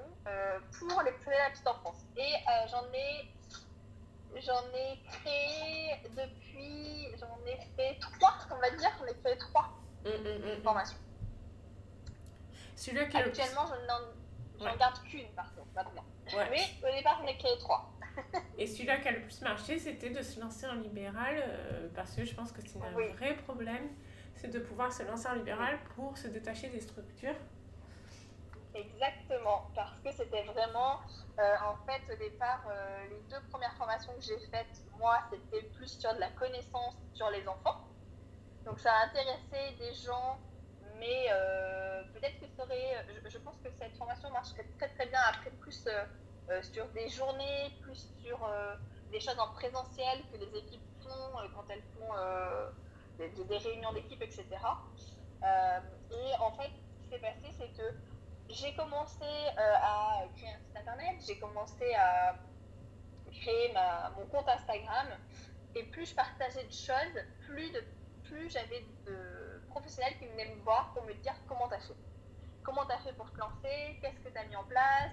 pour 0.78 1.02
les 1.02 1.12
plus 1.12 1.30
la 1.30 1.50
petite 1.50 1.66
enfance. 1.66 2.04
Et 2.16 2.32
j'en 2.68 2.84
ai, 2.92 3.32
j'en 4.40 4.62
ai 4.74 5.00
créé 5.08 6.00
depuis, 6.16 7.08
j'en 7.18 7.38
ai 7.46 7.58
fait 7.76 7.98
trois, 8.00 8.34
on 8.50 8.60
va 8.60 8.70
dire, 8.70 8.90
j'en 8.98 9.06
ai 9.06 9.14
fait 9.14 9.36
trois 9.36 9.72
mmh, 10.04 10.08
mmh, 10.10 10.58
mmh, 10.58 10.62
formations. 10.62 10.98
Celui-là 12.76 13.04
Actuellement, 13.14 13.66
je 13.66 13.86
n'en 13.86 14.23
garde 14.76 15.02
qu'une 15.04 15.28
par 15.34 15.54
contre, 15.54 15.68
maintenant. 15.74 16.04
Oui, 16.50 16.60
au 16.82 16.96
départ, 16.96 17.20
on 17.22 17.26
ai 17.26 17.36
créé 17.36 17.56
trois. 17.58 17.90
Et 18.58 18.66
celui-là 18.66 18.98
qui 18.98 19.08
a 19.08 19.12
le 19.12 19.22
plus 19.22 19.40
marché, 19.42 19.78
c'était 19.78 20.10
de 20.10 20.22
se 20.22 20.40
lancer 20.40 20.66
en 20.66 20.74
libéral, 20.74 21.36
euh, 21.36 21.88
parce 21.94 22.14
que 22.14 22.24
je 22.24 22.34
pense 22.34 22.52
que 22.52 22.60
c'est 22.62 22.78
un 22.80 22.90
vrai 23.12 23.36
problème, 23.36 23.88
c'est 24.36 24.48
de 24.48 24.58
pouvoir 24.58 24.92
se 24.92 25.02
lancer 25.02 25.28
en 25.28 25.34
libéral 25.34 25.78
pour 25.94 26.16
se 26.16 26.28
détacher 26.28 26.68
des 26.68 26.80
structures. 26.80 27.36
Exactement. 28.74 29.24
Exactement, 29.34 29.70
parce 29.74 29.98
que 30.00 30.10
c'était 30.10 30.42
vraiment, 30.42 31.00
euh, 31.38 31.54
en 31.64 31.76
fait, 31.86 32.02
au 32.12 32.16
départ, 32.16 32.64
euh, 32.68 33.06
les 33.08 33.20
deux 33.30 33.40
premières 33.50 33.74
formations 33.74 34.12
que 34.14 34.20
j'ai 34.20 34.38
faites, 34.50 34.82
moi, 34.98 35.18
c'était 35.30 35.62
plus 35.68 35.98
sur 35.98 36.12
de 36.14 36.18
la 36.18 36.30
connaissance 36.30 36.96
sur 37.14 37.30
les 37.30 37.46
enfants. 37.46 37.84
Donc 38.64 38.80
ça 38.80 38.92
a 38.92 39.06
intéressé 39.06 39.76
des 39.78 39.94
gens, 39.94 40.38
mais 41.04 41.26
euh, 41.30 42.02
peut-être 42.14 42.40
que 42.40 42.46
ça 42.56 42.64
aurait, 42.64 43.04
je, 43.28 43.38
pense 43.38 43.56
que 43.62 43.68
cette 43.78 43.94
formation 43.96 44.30
marcherait 44.30 44.66
très 44.78 44.88
très 44.88 45.06
bien 45.06 45.20
après 45.28 45.50
plus 45.50 45.86
sur 46.62 46.86
des 46.88 47.08
journées, 47.08 47.72
plus 47.82 48.08
sur 48.22 48.38
des 49.10 49.20
choses 49.20 49.38
en 49.38 49.52
présentiel 49.52 50.18
que 50.32 50.38
les 50.38 50.58
équipes 50.58 50.82
font 51.02 51.36
quand 51.54 51.64
elles 51.68 51.82
font 51.98 52.12
des, 53.18 53.58
réunions 53.58 53.92
d'équipe, 53.92 54.22
etc. 54.22 54.44
et 55.42 56.40
en 56.40 56.52
fait, 56.52 56.70
ce 56.70 57.02
qui 57.02 57.08
s'est 57.10 57.18
passé, 57.18 57.50
c'est 57.58 57.68
que 57.76 57.94
j'ai 58.50 58.74
commencé 58.74 59.24
euh, 59.24 59.74
à 59.76 60.24
créer 60.36 60.50
un 60.50 60.58
site 60.58 60.76
internet, 60.76 61.16
j'ai 61.26 61.38
commencé 61.38 61.94
à 61.94 62.36
créer 63.32 63.72
ma, 63.72 64.10
mon 64.16 64.26
compte 64.26 64.48
Instagram. 64.48 65.08
Et 65.74 65.82
plus 65.84 66.10
je 66.10 66.14
partageais 66.14 66.64
de 66.64 66.72
choses, 66.72 67.24
plus, 67.46 67.70
de, 67.72 67.82
plus 68.24 68.50
j'avais 68.50 68.84
de 69.06 69.43
professionnels 69.74 70.16
qui 70.18 70.26
venaient 70.26 70.54
me 70.54 70.62
voir 70.62 70.92
pour 70.94 71.04
me 71.04 71.14
dire 71.14 71.34
comment 71.48 71.68
tu 71.68 71.74
as 71.74 71.80
fait. 71.80 71.96
Comment 72.62 72.86
tu 72.86 72.92
as 72.92 72.98
fait 72.98 73.12
pour 73.14 73.30
te 73.32 73.38
lancer? 73.38 73.98
Qu'est-ce 74.00 74.20
que 74.20 74.30
tu 74.30 74.38
as 74.38 74.44
mis 74.46 74.56
en 74.56 74.64
place? 74.64 75.12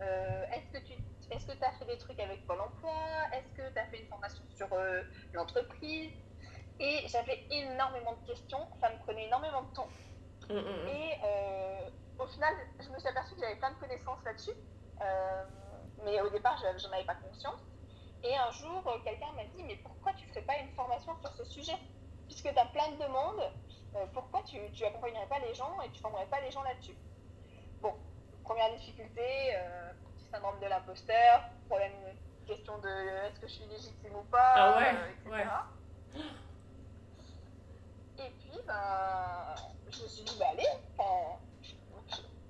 Euh, 0.00 0.44
Est-ce 0.54 0.68
que 0.72 0.84
tu 0.86 0.94
est-ce 1.30 1.46
que 1.46 1.64
as 1.64 1.72
fait 1.78 1.86
des 1.86 1.96
trucs 1.98 2.20
avec 2.20 2.46
Pôle 2.46 2.60
emploi? 2.60 2.92
Est-ce 3.32 3.50
que 3.56 3.72
tu 3.72 3.78
as 3.78 3.86
fait 3.86 4.00
une 4.02 4.08
formation 4.08 4.44
sur 4.54 4.70
euh, 4.72 5.02
l'entreprise? 5.32 6.12
Et 6.78 7.08
j'avais 7.08 7.46
énormément 7.50 8.14
de 8.16 8.26
questions, 8.26 8.66
ça 8.80 8.90
me 8.90 8.98
prenait 8.98 9.26
énormément 9.26 9.62
de 9.62 9.72
temps. 9.72 9.88
Mmh, 10.50 10.54
mmh, 10.54 10.58
mmh. 10.58 10.88
Et 10.88 11.18
au 12.18 12.26
final, 12.26 12.54
je 12.80 12.88
me 12.90 12.98
suis 12.98 13.08
aperçue 13.08 13.34
que 13.34 13.40
j'avais 13.40 13.56
plein 13.56 13.70
de 13.72 13.78
connaissances 13.78 14.22
là-dessus, 14.24 14.56
euh, 15.00 15.44
mais 16.04 16.20
au 16.20 16.30
départ, 16.30 16.56
je 16.58 16.86
n'en 16.86 16.92
avais 16.92 17.04
pas 17.04 17.14
conscience. 17.16 17.60
Et 18.22 18.36
un 18.36 18.50
jour, 18.50 18.82
quelqu'un 19.04 19.32
m'a 19.34 19.44
dit, 19.46 19.62
mais 19.64 19.76
pourquoi 19.76 20.12
tu 20.14 20.26
ne 20.28 20.32
fais 20.32 20.42
pas 20.42 20.56
une 20.58 20.70
formation 20.74 21.16
sur 21.20 21.32
ce 21.32 21.44
sujet? 21.44 21.76
Puisque 22.26 22.52
tu 22.52 22.58
as 22.58 22.66
plein 22.66 22.92
de 22.92 23.02
demandes, 23.02 23.42
euh, 23.96 24.06
pourquoi 24.12 24.42
tu 24.42 24.58
n'accompagnerais 24.58 25.26
pas 25.26 25.38
les 25.40 25.54
gens 25.54 25.80
et 25.82 25.88
tu 25.90 25.96
ne 25.96 26.00
formerais 26.02 26.26
pas 26.26 26.40
les 26.40 26.50
gens 26.50 26.62
là-dessus? 26.62 26.96
Bon, 27.80 27.94
première 28.44 28.70
difficulté, 28.76 29.54
euh, 29.56 29.92
syndrome 30.30 30.58
de 30.60 30.66
l'imposteur, 30.66 31.42
problème, 31.66 31.92
question 32.46 32.78
de 32.78 32.88
est-ce 32.88 33.40
que 33.40 33.46
je 33.46 33.52
suis 33.52 33.66
légitime 33.66 34.16
ou 34.16 34.24
pas, 34.24 34.54
ah 34.56 34.76
ouais, 34.78 34.94
etc. 35.10 35.30
Ouais. 35.30 36.24
Et 38.18 38.30
puis, 38.40 38.60
ben, 38.66 39.54
je 39.90 40.02
me 40.02 40.08
suis 40.08 40.24
dit, 40.24 40.36
bah 40.38 40.46
allez, 40.50 40.68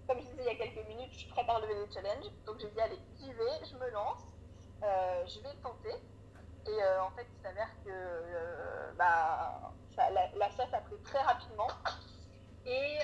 comme 0.07 0.21
je 0.21 0.27
disais 0.27 0.43
il 0.43 0.47
y 0.47 0.51
a 0.51 0.55
quelques 0.55 0.87
minutes, 0.87 1.13
je 1.13 1.41
à 1.41 1.55
relever 1.55 1.75
les 1.75 1.93
challenges. 1.93 2.31
Donc 2.47 2.61
j'ai 2.61 2.69
dit, 2.69 2.81
allez, 2.81 2.99
j'y 3.19 3.33
vais, 3.33 3.65
je 3.65 3.77
me 3.77 3.91
lance, 3.91 4.23
euh, 4.83 5.27
je 5.27 5.41
vais 5.41 5.53
le 5.55 5.61
tenter. 5.61 5.95
Et 6.67 6.83
euh, 6.83 7.03
en 7.03 7.11
fait, 7.11 7.27
il 7.33 7.43
s'avère 7.43 7.71
que 7.85 7.91
euh, 7.91 8.93
bah, 8.97 9.73
la, 9.97 10.29
la 10.37 10.51
sauce 10.51 10.73
a 10.73 10.81
pris 10.81 11.01
très 11.05 11.21
rapidement. 11.21 11.69
Et 12.65 12.99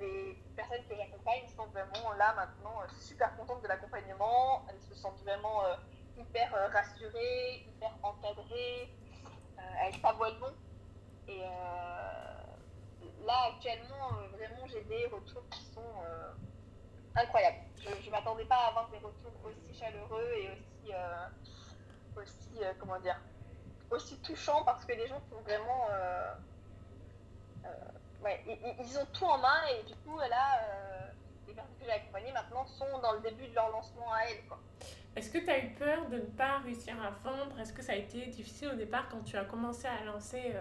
les 0.00 0.42
personnes 0.56 0.84
que 0.88 0.96
j'accompagne 0.96 1.46
sont 1.54 1.66
vraiment 1.66 2.12
là 2.14 2.34
maintenant 2.34 2.80
super 2.98 3.36
contentes 3.36 3.62
de 3.62 3.68
l'accompagnement. 3.68 4.64
Elles 4.70 4.80
se 4.80 4.94
sentent 4.94 5.20
vraiment 5.22 5.62
hyper 6.16 6.50
rassurées, 6.72 7.66
hyper 7.68 7.92
encadrées. 8.02 8.90
elles 9.58 10.00
savoient 10.00 10.30
le 10.30 10.38
nom. 10.38 10.54
Et 11.28 11.42
là, 13.26 13.52
actuellement, 13.54 14.18
euh, 14.18 14.36
vraiment, 14.36 14.66
j'ai 14.66 14.82
des 14.84 15.06
retours 15.06 15.48
qui 15.50 15.64
sont 15.64 15.80
euh, 16.04 16.32
incroyables. 17.16 17.58
Je 17.76 18.06
ne 18.06 18.10
m'attendais 18.10 18.44
pas 18.44 18.56
à 18.56 18.68
avoir 18.68 18.88
des 18.90 18.98
retours 18.98 19.32
aussi 19.44 19.78
chaleureux 19.78 20.28
et 20.36 20.50
aussi, 20.50 20.92
euh, 20.92 22.20
aussi 22.20 22.60
comment 22.78 22.98
dire, 23.00 23.20
aussi 23.92 24.18
touchants 24.18 24.64
parce 24.64 24.84
que 24.84 24.92
les 24.92 25.06
gens 25.06 25.20
sont 25.30 25.40
vraiment. 25.42 25.86
ouais, 28.22 28.42
ils, 28.46 28.98
ont 28.98 29.06
tout 29.12 29.24
en 29.24 29.38
main 29.38 29.62
et 29.70 29.82
du 29.84 29.94
coup, 29.96 30.18
là, 30.18 30.60
les 31.46 31.54
personnes 31.54 31.76
que 31.78 31.84
j'ai 31.84 31.92
accompagnées 31.92 32.32
maintenant 32.32 32.64
sont 32.66 32.98
dans 33.02 33.12
le 33.12 33.20
début 33.20 33.46
de 33.48 33.54
leur 33.54 33.70
lancement 33.70 34.12
à 34.12 34.24
elles. 34.24 34.42
Est-ce 35.14 35.30
que 35.30 35.38
tu 35.38 35.50
as 35.50 35.58
eu 35.58 35.70
peur 35.74 36.08
de 36.08 36.16
ne 36.16 36.22
pas 36.22 36.58
réussir 36.58 36.94
à 37.02 37.10
vendre? 37.28 37.58
Est-ce 37.60 37.72
que 37.72 37.82
ça 37.82 37.92
a 37.92 37.96
été 37.96 38.26
difficile 38.26 38.68
au 38.68 38.76
départ 38.76 39.08
quand 39.10 39.22
tu 39.24 39.36
as 39.36 39.44
commencé 39.44 39.86
à 39.86 40.02
lancer 40.04 40.54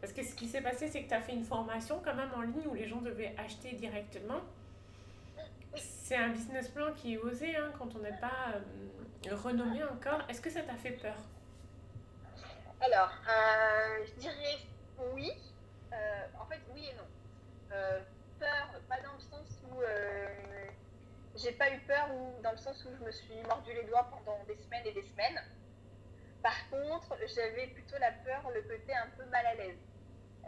parce 0.00 0.12
que 0.12 0.22
ce 0.22 0.34
qui 0.34 0.48
s'est 0.48 0.62
passé, 0.62 0.88
c'est 0.88 1.02
que 1.02 1.08
tu 1.08 1.14
as 1.14 1.20
fait 1.20 1.34
une 1.34 1.44
formation 1.44 2.00
quand 2.02 2.14
même 2.14 2.30
en 2.34 2.42
ligne 2.42 2.66
où 2.66 2.74
les 2.74 2.86
gens 2.86 3.00
devaient 3.00 3.34
acheter 3.36 3.72
directement. 3.72 4.40
C'est 5.76 6.16
un 6.16 6.30
business 6.30 6.68
plan 6.68 6.92
qui 6.94 7.14
est 7.14 7.18
osé 7.18 7.54
hein, 7.54 7.70
quand 7.78 7.94
on 7.94 7.98
n'est 8.00 8.18
pas 8.18 8.54
euh, 8.54 9.36
renommé 9.36 9.84
encore. 9.84 10.22
Est-ce 10.28 10.40
que 10.40 10.50
ça 10.50 10.62
t'a 10.62 10.74
fait 10.74 10.92
peur? 10.92 11.16
Alors, 12.80 13.10
euh, 13.28 14.04
je 14.06 14.20
dirais 14.20 14.58
oui. 15.14 15.30
Euh, 15.92 16.26
en 16.38 16.46
fait, 16.46 16.60
oui 16.72 16.86
et 16.90 16.94
non. 16.94 17.08
peur, 18.38 18.80
pas 18.88 19.00
dans 19.02 19.14
le 19.14 19.20
sens 19.20 19.62
où 19.64 19.82
j'ai 21.36 21.52
pas 21.52 21.70
eu 21.72 21.80
peur 21.80 22.10
ou 22.14 22.40
dans 22.42 22.52
le 22.52 22.58
sens 22.58 22.84
où 22.84 22.94
je 22.94 23.04
me 23.04 23.12
suis 23.12 23.40
mordu 23.48 23.72
les 23.72 23.84
doigts 23.84 24.10
pendant 24.10 24.44
des 24.44 24.56
semaines 24.56 24.86
et 24.86 24.92
des 24.92 25.06
semaines. 25.06 25.40
Par 26.42 26.70
contre, 26.70 27.16
j'avais 27.34 27.68
plutôt 27.68 27.96
la 27.98 28.12
peur, 28.12 28.50
le 28.54 28.62
côté 28.62 28.94
un 28.94 29.08
peu 29.16 29.24
mal 29.26 29.44
à 29.46 29.54
l'aise. 29.54 29.78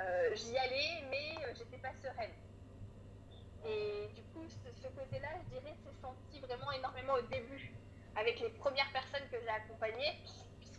Euh, 0.00 0.34
j'y 0.34 0.56
allais, 0.56 1.04
mais 1.10 1.44
euh, 1.44 1.54
j'étais 1.54 1.78
pas 1.78 1.92
sereine. 2.02 2.32
Et 3.64 4.08
du 4.14 4.22
coup, 4.32 4.44
ce, 4.48 4.88
côté-là, 4.88 5.28
je 5.44 5.58
dirais, 5.58 5.74
s'est 5.84 6.00
senti 6.00 6.40
vraiment 6.40 6.72
énormément 6.72 7.14
au 7.14 7.22
début, 7.22 7.72
avec 8.16 8.40
les 8.40 8.50
premières 8.50 8.90
personnes 8.92 9.28
que 9.30 9.38
j'ai 9.40 9.48
accompagnées, 9.48 10.18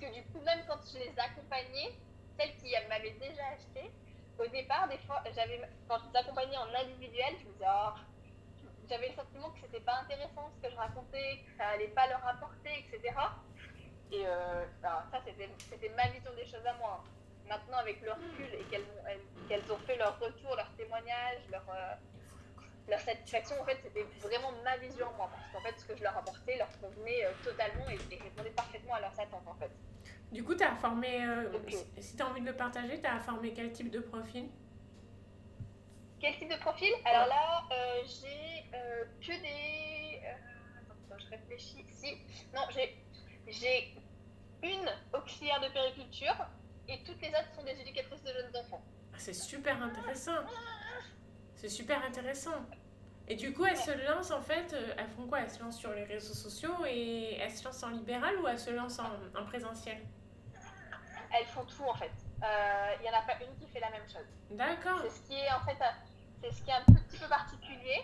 puisque 0.03 0.13
du 0.13 0.23
coup, 0.31 0.39
même 0.43 0.59
quand 0.67 0.79
je 0.91 0.99
les 0.99 1.13
accompagnais, 1.17 1.93
celles 2.37 2.55
qui 2.57 2.73
m'avaient 2.89 3.15
déjà 3.19 3.43
acheté, 3.55 3.91
au 4.39 4.47
départ, 4.47 4.87
des 4.89 4.97
fois, 4.99 5.23
j'avais, 5.35 5.61
quand 5.87 5.99
je 5.99 6.09
les 6.09 6.17
accompagnais 6.17 6.57
en 6.57 6.73
individuel, 6.73 7.35
je 7.39 7.47
me 7.47 7.53
disais, 7.53 7.65
oh, 7.67 7.93
j'avais 8.89 9.09
le 9.09 9.15
sentiment 9.15 9.49
que 9.51 9.59
c'était 9.61 9.79
pas 9.81 9.99
intéressant 10.01 10.49
ce 10.55 10.67
que 10.67 10.71
je 10.71 10.77
racontais, 10.77 11.43
que 11.45 11.57
ça 11.57 11.67
allait 11.69 11.89
pas 11.89 12.07
leur 12.07 12.25
apporter, 12.27 12.85
etc. 12.85 13.15
Et 14.11 14.25
euh, 14.25 14.65
ça, 14.81 15.05
c'était 15.23 15.89
ma 15.89 16.07
vision 16.09 16.33
des 16.35 16.45
choses 16.45 16.65
à 16.65 16.73
moi. 16.73 17.03
Maintenant 17.47 17.77
avec 17.77 18.01
le 18.01 18.11
recul 18.11 18.53
et 18.53 18.63
qu'elles 18.69 19.71
ont, 19.71 19.77
fait 19.79 19.97
leur 19.97 20.17
retour, 20.19 20.55
leur 20.55 20.71
témoignage, 20.77 21.39
leur, 21.51 21.65
euh, 21.69 21.93
leur 22.93 23.01
satisfaction, 23.01 23.59
en 23.59 23.65
fait, 23.65 23.79
c'était 23.83 24.05
vraiment 24.21 24.51
ma 24.63 24.77
vision 24.77 25.07
moi. 25.17 25.29
Parce 25.31 25.51
qu'en 25.51 25.61
fait, 25.61 25.79
ce 25.79 25.85
que 25.85 25.95
je 25.97 26.03
leur 26.03 26.15
apportais 26.17 26.57
leur 26.57 26.69
convenait 26.79 27.25
euh, 27.25 27.31
totalement 27.43 27.89
et, 27.89 27.97
répondait 28.15 28.51
parfaitement 28.51 28.93
à 28.95 29.01
leurs 29.01 29.19
attentes 29.19 29.47
en 29.47 29.55
fait. 29.55 29.71
Du 30.31 30.43
coup, 30.43 30.55
tu 30.55 30.63
as 30.63 30.75
formé, 30.75 31.23
euh, 31.25 31.51
si 31.99 32.15
tu 32.15 32.23
as 32.23 32.27
envie 32.27 32.41
de 32.41 32.47
le 32.47 32.55
partager, 32.55 32.99
tu 32.99 33.07
as 33.07 33.19
formé 33.19 33.53
quel 33.53 33.71
type 33.71 33.91
de 33.91 33.99
profil? 33.99 34.49
Quel 36.19 36.37
type 36.37 36.49
de 36.49 36.57
profil? 36.57 36.91
Alors 37.05 37.27
là, 37.27 37.63
j'ai 38.05 38.63
que 39.21 39.41
des. 39.41 40.21
attends, 40.25 41.19
je 41.19 41.29
réfléchis. 41.29 41.85
Si. 41.89 42.17
Non, 42.53 42.61
j'ai 43.47 43.95
une 44.63 44.89
auxiliaire 45.13 45.59
de 45.61 45.67
périculture 45.73 46.35
et 46.87 47.03
toutes 47.03 47.21
les 47.21 47.29
autres 47.29 47.53
sont 47.55 47.63
des 47.63 47.79
éducatrices 47.81 48.23
de 48.23 48.31
jeunes 48.31 48.55
enfants. 48.55 48.83
Ah, 49.13 49.17
c'est 49.17 49.33
super 49.33 49.81
intéressant. 49.81 50.39
C'est 51.55 51.69
super 51.69 52.03
intéressant. 52.03 52.65
Et 53.27 53.35
du 53.35 53.53
coup, 53.53 53.65
elles 53.65 53.77
se 53.77 53.91
lancent 54.05 54.31
en 54.31 54.41
fait, 54.41 54.73
euh, 54.73 54.93
elles 54.97 55.09
font 55.09 55.25
quoi? 55.27 55.39
Elles 55.39 55.49
se 55.49 55.61
lancent 55.61 55.79
sur 55.79 55.93
les 55.93 56.03
réseaux 56.03 56.33
sociaux 56.33 56.85
et 56.85 57.35
elles 57.35 57.51
se 57.51 57.63
lancent 57.63 57.83
en 57.83 57.89
libéral 57.89 58.35
ou 58.39 58.47
elles 58.47 58.59
se 58.59 58.71
lancent 58.71 58.99
en, 58.99 59.45
présentiel? 59.45 59.97
Elles 61.35 61.45
font 61.47 61.65
tout 61.65 61.83
en 61.83 61.95
fait. 61.95 62.11
Euh, 62.43 62.93
il 62.99 63.03
n'y 63.03 63.09
en 63.09 63.17
a 63.17 63.21
pas 63.21 63.41
une 63.41 63.55
qui 63.57 63.71
fait 63.71 63.79
la 63.79 63.89
même 63.89 64.07
chose. 64.07 64.27
D'accord. 64.51 64.99
C'est 65.03 65.09
ce 65.09 65.21
qui 65.27 65.35
est 65.35 65.51
en 65.51 65.65
fait, 65.65 65.77
c'est 66.41 66.51
ce 66.51 66.61
qui 66.63 66.69
est 66.69 66.73
un 66.73 66.83
petit 66.83 67.17
peu 67.17 67.27
particulier. 67.27 68.01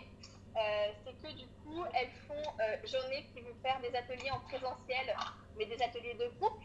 Euh, 0.55 0.91
c'est 1.05 1.13
que 1.21 1.33
du 1.33 1.45
coup, 1.63 1.83
elles 1.93 2.09
font, 2.27 2.51
j'en 2.85 3.09
ai 3.11 3.25
qui 3.25 3.41
vont 3.41 3.53
faire 3.61 3.79
des 3.81 3.95
ateliers 3.95 4.31
en 4.31 4.39
présentiel, 4.39 5.15
mais 5.57 5.65
des 5.65 5.81
ateliers 5.83 6.15
de 6.15 6.27
groupe 6.39 6.59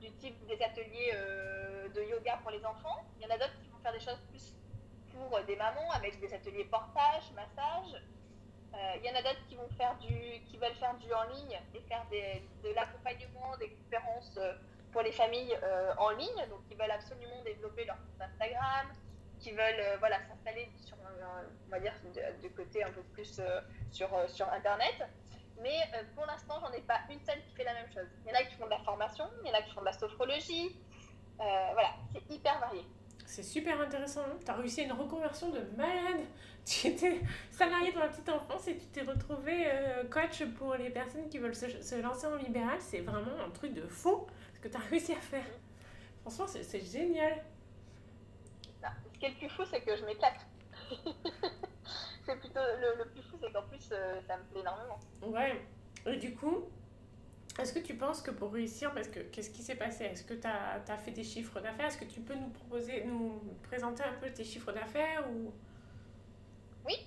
du 0.00 0.10
type 0.12 0.46
des 0.46 0.60
ateliers 0.62 1.12
euh, 1.14 1.88
de 1.90 2.02
yoga 2.02 2.38
pour 2.42 2.50
les 2.50 2.64
enfants. 2.64 3.04
Il 3.18 3.22
y 3.22 3.30
en 3.30 3.34
a 3.34 3.38
d'autres 3.38 3.58
qui 3.62 3.68
vont 3.68 3.78
faire 3.78 3.92
des 3.92 4.00
choses 4.00 4.20
plus 4.30 4.54
pour 5.12 5.40
des 5.44 5.56
mamans 5.56 5.90
avec 5.92 6.20
des 6.20 6.32
ateliers 6.32 6.64
portage, 6.64 7.30
massage. 7.34 8.02
Euh, 8.72 8.76
il 8.98 9.04
y 9.04 9.10
en 9.10 9.16
a 9.16 9.22
d'autres 9.22 9.44
qui 9.48 9.56
vont 9.56 9.68
faire 9.76 9.96
du, 9.98 10.40
qui 10.46 10.56
veulent 10.56 10.74
faire 10.74 10.94
du 10.98 11.12
en 11.12 11.24
ligne 11.34 11.58
et 11.74 11.80
faire 11.88 12.06
de 12.10 12.74
l'accompagnement, 12.74 13.56
des 13.58 13.70
conférences 13.70 14.36
euh, 14.36 14.52
pour 14.92 15.02
les 15.02 15.12
familles 15.12 15.56
en 15.98 16.10
ligne. 16.10 16.48
Donc, 16.48 16.60
ils 16.70 16.76
veulent 16.76 16.90
absolument 16.90 17.42
développer 17.44 17.84
leur 17.84 17.96
compte 17.96 18.20
Instagram, 18.20 18.88
qui 19.38 19.52
veulent 19.52 19.98
voilà 20.00 20.16
s'installer 20.28 20.68
sur, 20.84 20.96
on 20.98 21.70
va 21.70 21.78
dire, 21.78 21.92
du 22.42 22.50
côté 22.50 22.82
un 22.82 22.90
peu 22.90 23.02
plus 23.14 23.40
sur, 23.92 24.08
sur 24.28 24.52
Internet. 24.52 25.04
Mais 25.62 25.78
euh, 25.94 26.02
pour 26.14 26.26
l'instant, 26.26 26.58
j'en 26.60 26.72
ai 26.72 26.80
pas 26.80 27.00
une 27.10 27.20
seule 27.20 27.42
qui 27.44 27.54
fait 27.54 27.64
la 27.64 27.74
même 27.74 27.92
chose. 27.92 28.08
Il 28.24 28.30
y 28.30 28.32
en 28.32 28.38
a 28.38 28.44
qui 28.44 28.54
font 28.56 28.64
de 28.64 28.70
la 28.70 28.80
formation, 28.80 29.26
il 29.42 29.48
y 29.48 29.50
en 29.50 29.54
a 29.54 29.62
qui 29.62 29.72
font 29.74 29.80
de 29.80 29.86
la 29.86 29.92
sophrologie. 29.92 30.76
Euh, 31.40 31.68
voilà, 31.72 31.90
c'est 32.12 32.34
hyper 32.34 32.58
varié. 32.60 32.84
C'est 33.30 33.44
super 33.44 33.80
intéressant. 33.80 34.22
Hein. 34.22 34.36
tu 34.44 34.50
as 34.50 34.54
réussi 34.54 34.82
une 34.82 34.92
reconversion 34.92 35.50
de 35.50 35.60
malade. 35.76 36.20
Tu 36.66 36.88
étais 36.88 37.20
salarié 37.50 37.90
dans 37.92 38.00
la 38.00 38.08
petite 38.08 38.28
enfance 38.28 38.68
et 38.68 38.76
tu 38.76 38.84
t'es 38.86 39.00
retrouvé 39.00 39.64
euh, 39.66 40.04
coach 40.04 40.44
pour 40.58 40.74
les 40.74 40.90
personnes 40.90 41.26
qui 41.30 41.38
veulent 41.38 41.54
se, 41.54 42.00
lancer 42.00 42.26
en 42.26 42.36
libéral. 42.36 42.76
C'est 42.80 43.00
vraiment 43.00 43.40
un 43.44 43.48
truc 43.50 43.72
de 43.72 43.86
fou 43.86 44.26
ce 44.54 44.60
que 44.60 44.68
tu 44.68 44.76
as 44.76 44.80
réussi 44.80 45.12
à 45.12 45.20
faire. 45.20 45.46
Franchement, 46.20 46.46
c'est 46.46 46.84
génial. 46.84 47.42
Bah, 48.82 48.90
ce 49.14 49.18
qui 49.18 49.24
est 49.24 49.30
le 49.30 49.36
plus 49.36 49.48
fou, 49.48 49.62
c'est 49.70 49.80
que 49.80 49.96
je 49.96 50.04
m'éclate. 50.04 50.46
c'est 52.26 52.38
plutôt 52.38 52.60
le, 52.98 53.08
plus 53.08 53.22
fou, 53.22 53.38
c'est 53.40 53.50
qu'en 53.52 53.62
plus, 53.62 53.88
euh, 53.92 54.20
ça 54.26 54.36
me 54.36 54.42
plaît 54.44 54.60
énormément. 54.60 55.00
Ouais. 55.22 55.62
Et 56.06 56.16
du 56.16 56.34
coup, 56.34 56.64
est-ce 57.60 57.72
que 57.72 57.78
tu 57.78 57.94
penses 57.94 58.22
que 58.22 58.30
pour 58.30 58.52
réussir, 58.52 58.92
parce 58.92 59.08
que 59.08 59.20
qu'est-ce 59.20 59.50
qui 59.50 59.62
s'est 59.62 59.74
passé? 59.76 60.04
Est-ce 60.04 60.24
que 60.24 60.34
tu 60.34 60.46
as, 60.46 60.82
as, 60.86 60.96
fait 60.98 61.10
des 61.10 61.24
chiffres 61.24 61.60
d'affaires? 61.60 61.86
Est-ce 61.86 61.98
que 61.98 62.04
tu 62.04 62.20
peux 62.20 62.34
nous 62.34 62.48
proposer, 62.48 63.04
nous 63.04 63.40
présenter 63.62 64.02
un 64.02 64.14
peu 64.14 64.30
tes 64.30 64.44
chiffres 64.44 64.72
d'affaires 64.72 65.28
ou... 65.30 65.52
Oui. 66.86 67.06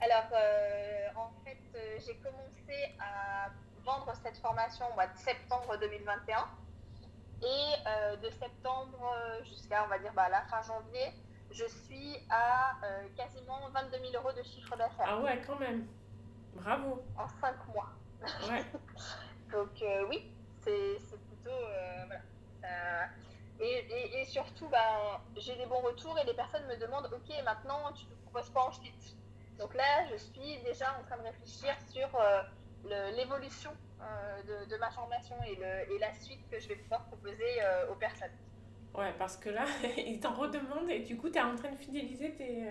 Alors, 0.00 0.28
euh, 0.32 1.08
en 1.16 1.30
fait, 1.44 1.58
euh, 1.74 1.98
j'ai 2.06 2.16
commencé 2.16 2.94
à 3.00 3.50
vendre 3.84 4.12
cette 4.22 4.36
formation 4.38 4.86
au 4.90 4.94
mois 4.94 5.06
de 5.06 5.16
septembre 5.16 5.78
2021. 5.80 6.48
Et 7.42 7.44
euh, 7.86 8.16
de 8.16 8.30
septembre 8.30 9.14
jusqu'à, 9.44 9.84
on 9.84 9.88
va 9.88 9.98
dire, 9.98 10.12
bah, 10.14 10.28
la 10.28 10.42
fin 10.42 10.62
janvier, 10.62 11.12
je 11.50 11.64
suis 11.66 12.16
à 12.30 12.76
quasiment 13.16 13.68
22 13.72 13.98
000 14.10 14.22
euros 14.22 14.32
de 14.32 14.42
chiffre 14.42 14.76
d'affaires. 14.76 15.06
Ah 15.06 15.20
ouais, 15.20 15.42
quand 15.46 15.58
même. 15.58 15.86
Bravo. 16.54 17.02
En 17.16 17.28
5 17.28 17.54
mois. 17.74 17.90
Ouais. 18.48 18.64
Donc 19.52 19.82
euh, 19.82 20.04
oui, 20.08 20.30
c'est 20.62 20.98
plutôt... 21.28 21.50
Euh, 21.50 22.04
voilà. 22.06 23.08
et, 23.60 24.20
et, 24.20 24.24
surtout, 24.24 24.68
ben, 24.68 25.20
j'ai 25.36 25.56
des 25.56 25.66
bons 25.66 25.80
retours 25.80 26.18
et 26.18 26.24
les 26.24 26.34
personnes 26.34 26.66
me 26.66 26.76
demandent, 26.76 27.08
ok, 27.12 27.44
maintenant, 27.44 27.92
tu 27.94 28.06
ne 28.06 28.14
proposes 28.24 28.50
pas 28.50 28.64
en 28.64 28.72
suite. 28.72 29.16
Donc 29.58 29.74
là, 29.74 30.06
je 30.10 30.16
suis 30.16 30.58
déjà 30.64 30.98
en 30.98 31.04
train 31.04 31.16
de 31.18 31.22
réfléchir 31.22 31.74
sur 31.90 32.08
euh, 32.16 32.42
l'évolution 33.16 33.70
de, 34.46 34.68
de, 34.68 34.76
ma 34.76 34.90
formation 34.90 35.36
et, 35.46 35.56
le, 35.56 35.94
et, 35.94 35.98
la 35.98 36.12
suite 36.12 36.48
que 36.50 36.60
je 36.60 36.68
vais 36.68 36.76
pouvoir 36.76 37.04
proposer 37.06 37.60
aux 37.90 37.94
personnes. 37.94 38.36
Ouais, 38.94 39.14
parce 39.18 39.36
que 39.36 39.48
là, 39.48 39.64
ils 39.96 40.20
t'en 40.20 40.34
redemandent 40.34 40.90
et 40.90 41.00
du 41.00 41.16
coup, 41.16 41.30
tu 41.30 41.38
es 41.38 41.42
en 41.42 41.56
train 41.56 41.70
de 41.70 41.76
fidéliser 41.76 42.34
tes, 42.34 42.70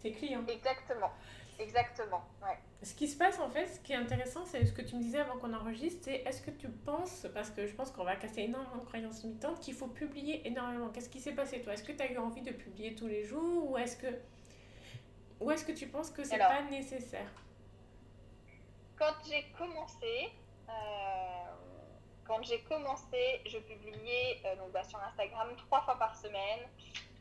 tes 0.00 0.12
clients. 0.12 0.44
Exactement. 0.46 1.10
Exactement, 1.58 2.22
ouais. 2.42 2.58
Ce 2.82 2.94
qui 2.94 3.08
se 3.08 3.16
passe 3.16 3.38
en 3.38 3.48
fait, 3.48 3.66
ce 3.66 3.80
qui 3.80 3.92
est 3.92 3.96
intéressant, 3.96 4.44
c'est 4.44 4.64
ce 4.66 4.72
que 4.72 4.82
tu 4.82 4.96
me 4.96 5.02
disais 5.02 5.20
avant 5.20 5.38
qu'on 5.38 5.54
enregistre, 5.54 6.00
c'est 6.04 6.16
est-ce 6.16 6.42
que 6.42 6.50
tu 6.50 6.68
penses, 6.68 7.26
parce 7.32 7.50
que 7.50 7.66
je 7.66 7.74
pense 7.74 7.90
qu'on 7.90 8.04
va 8.04 8.16
casser 8.16 8.42
énormément 8.42 8.76
de 8.76 8.84
croyances 8.84 9.22
limitantes, 9.22 9.60
qu'il 9.60 9.74
faut 9.74 9.86
publier 9.86 10.46
énormément. 10.46 10.88
Qu'est-ce 10.90 11.08
qui 11.08 11.20
s'est 11.20 11.32
passé 11.32 11.62
toi? 11.62 11.72
Est-ce 11.72 11.84
que 11.84 11.92
tu 11.92 12.02
as 12.02 12.10
eu 12.10 12.18
envie 12.18 12.42
de 12.42 12.52
publier 12.52 12.94
tous 12.94 13.06
les 13.06 13.24
jours 13.24 13.70
ou 13.70 13.78
est-ce 13.78 13.96
que, 13.96 14.08
ou 15.40 15.50
est-ce 15.50 15.64
que 15.64 15.72
tu 15.72 15.86
penses 15.86 16.10
que 16.10 16.24
c'est 16.24 16.38
pas 16.38 16.62
nécessaire? 16.62 17.30
Quand 18.96 19.14
j'ai 19.28 19.44
commencé, 19.56 20.30
euh, 20.68 20.72
quand 22.24 22.42
j'ai 22.42 22.60
commencé, 22.62 23.40
je 23.46 23.58
publiais 23.58 24.40
euh, 24.44 24.56
donc, 24.56 24.72
bah, 24.72 24.84
sur 24.84 24.98
Instagram 25.02 25.48
trois 25.56 25.82
fois 25.82 25.98
par 25.98 26.14
semaine, 26.16 26.60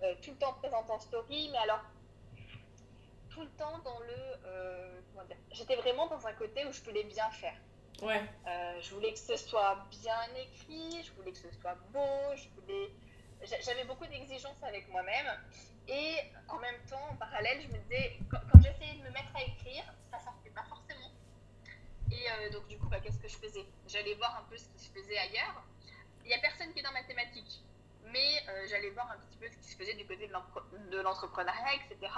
euh, 0.01 0.13
tout 0.21 0.31
le 0.31 0.37
temps 0.37 0.53
présent 0.53 0.83
en 0.89 0.99
story, 0.99 1.49
mais 1.51 1.57
alors 1.59 1.81
tout 3.33 3.41
le 3.41 3.49
temps 3.49 3.79
dans 3.79 3.99
le. 3.99 4.15
Euh, 4.45 4.99
J'étais 5.51 5.75
vraiment 5.75 6.07
dans 6.07 6.25
un 6.25 6.33
côté 6.33 6.65
où 6.65 6.71
je 6.71 6.81
voulais 6.81 7.03
bien 7.03 7.29
faire. 7.31 7.55
Ouais. 8.01 8.21
Euh, 8.47 8.81
je 8.81 8.93
voulais 8.93 9.13
que 9.13 9.19
ce 9.19 9.37
soit 9.37 9.85
bien 9.89 10.23
écrit, 10.35 11.03
je 11.03 11.11
voulais 11.13 11.31
que 11.31 11.37
ce 11.37 11.51
soit 11.51 11.75
beau, 11.91 12.35
je 12.35 12.49
voulais. 12.49 12.89
J'avais 13.61 13.85
beaucoup 13.85 14.05
d'exigences 14.05 14.61
avec 14.63 14.89
moi-même. 14.89 15.27
Et 15.87 16.15
en 16.47 16.57
même 16.59 16.79
temps, 16.89 17.09
en 17.11 17.15
parallèle, 17.15 17.61
je 17.61 17.67
me 17.67 17.77
disais, 17.83 18.17
quand, 18.31 18.39
j'essayais 18.61 18.93
de 18.99 19.03
me 19.03 19.09
mettre 19.09 19.35
à 19.35 19.43
écrire, 19.43 19.83
ça 20.11 20.19
sortait 20.19 20.49
pas 20.49 20.63
forcément. 20.63 21.11
Et 22.09 22.25
euh, 22.29 22.51
donc, 22.51 22.67
du 22.67 22.77
coup, 22.77 22.87
bah, 22.87 22.99
qu'est-ce 23.01 23.19
que 23.19 23.27
je 23.27 23.35
faisais? 23.35 23.65
J'allais 23.87 24.13
voir 24.15 24.37
un 24.37 24.49
peu 24.49 24.57
ce 24.57 24.67
qui 24.69 24.79
se 24.79 24.91
faisait 24.91 25.17
ailleurs. 25.17 25.63
Il 26.23 26.27
n'y 26.27 26.33
a 26.33 26.39
personne 26.39 26.71
qui 26.73 26.79
est 26.79 26.83
dans 26.83 26.93
mathématiques, 26.93 27.61
mais 28.05 28.45
j'allais 28.69 28.91
voir 28.91 29.11
un 29.11 29.17
petit 29.17 29.37
peu 29.37 29.47
ce 29.49 29.57
qui 29.57 29.71
se 29.71 29.75
faisait 29.75 29.95
du 29.95 30.05
côté 30.05 30.27
de 30.27 31.01
l'entrepreneuriat, 31.01 31.75
etc 31.75 32.09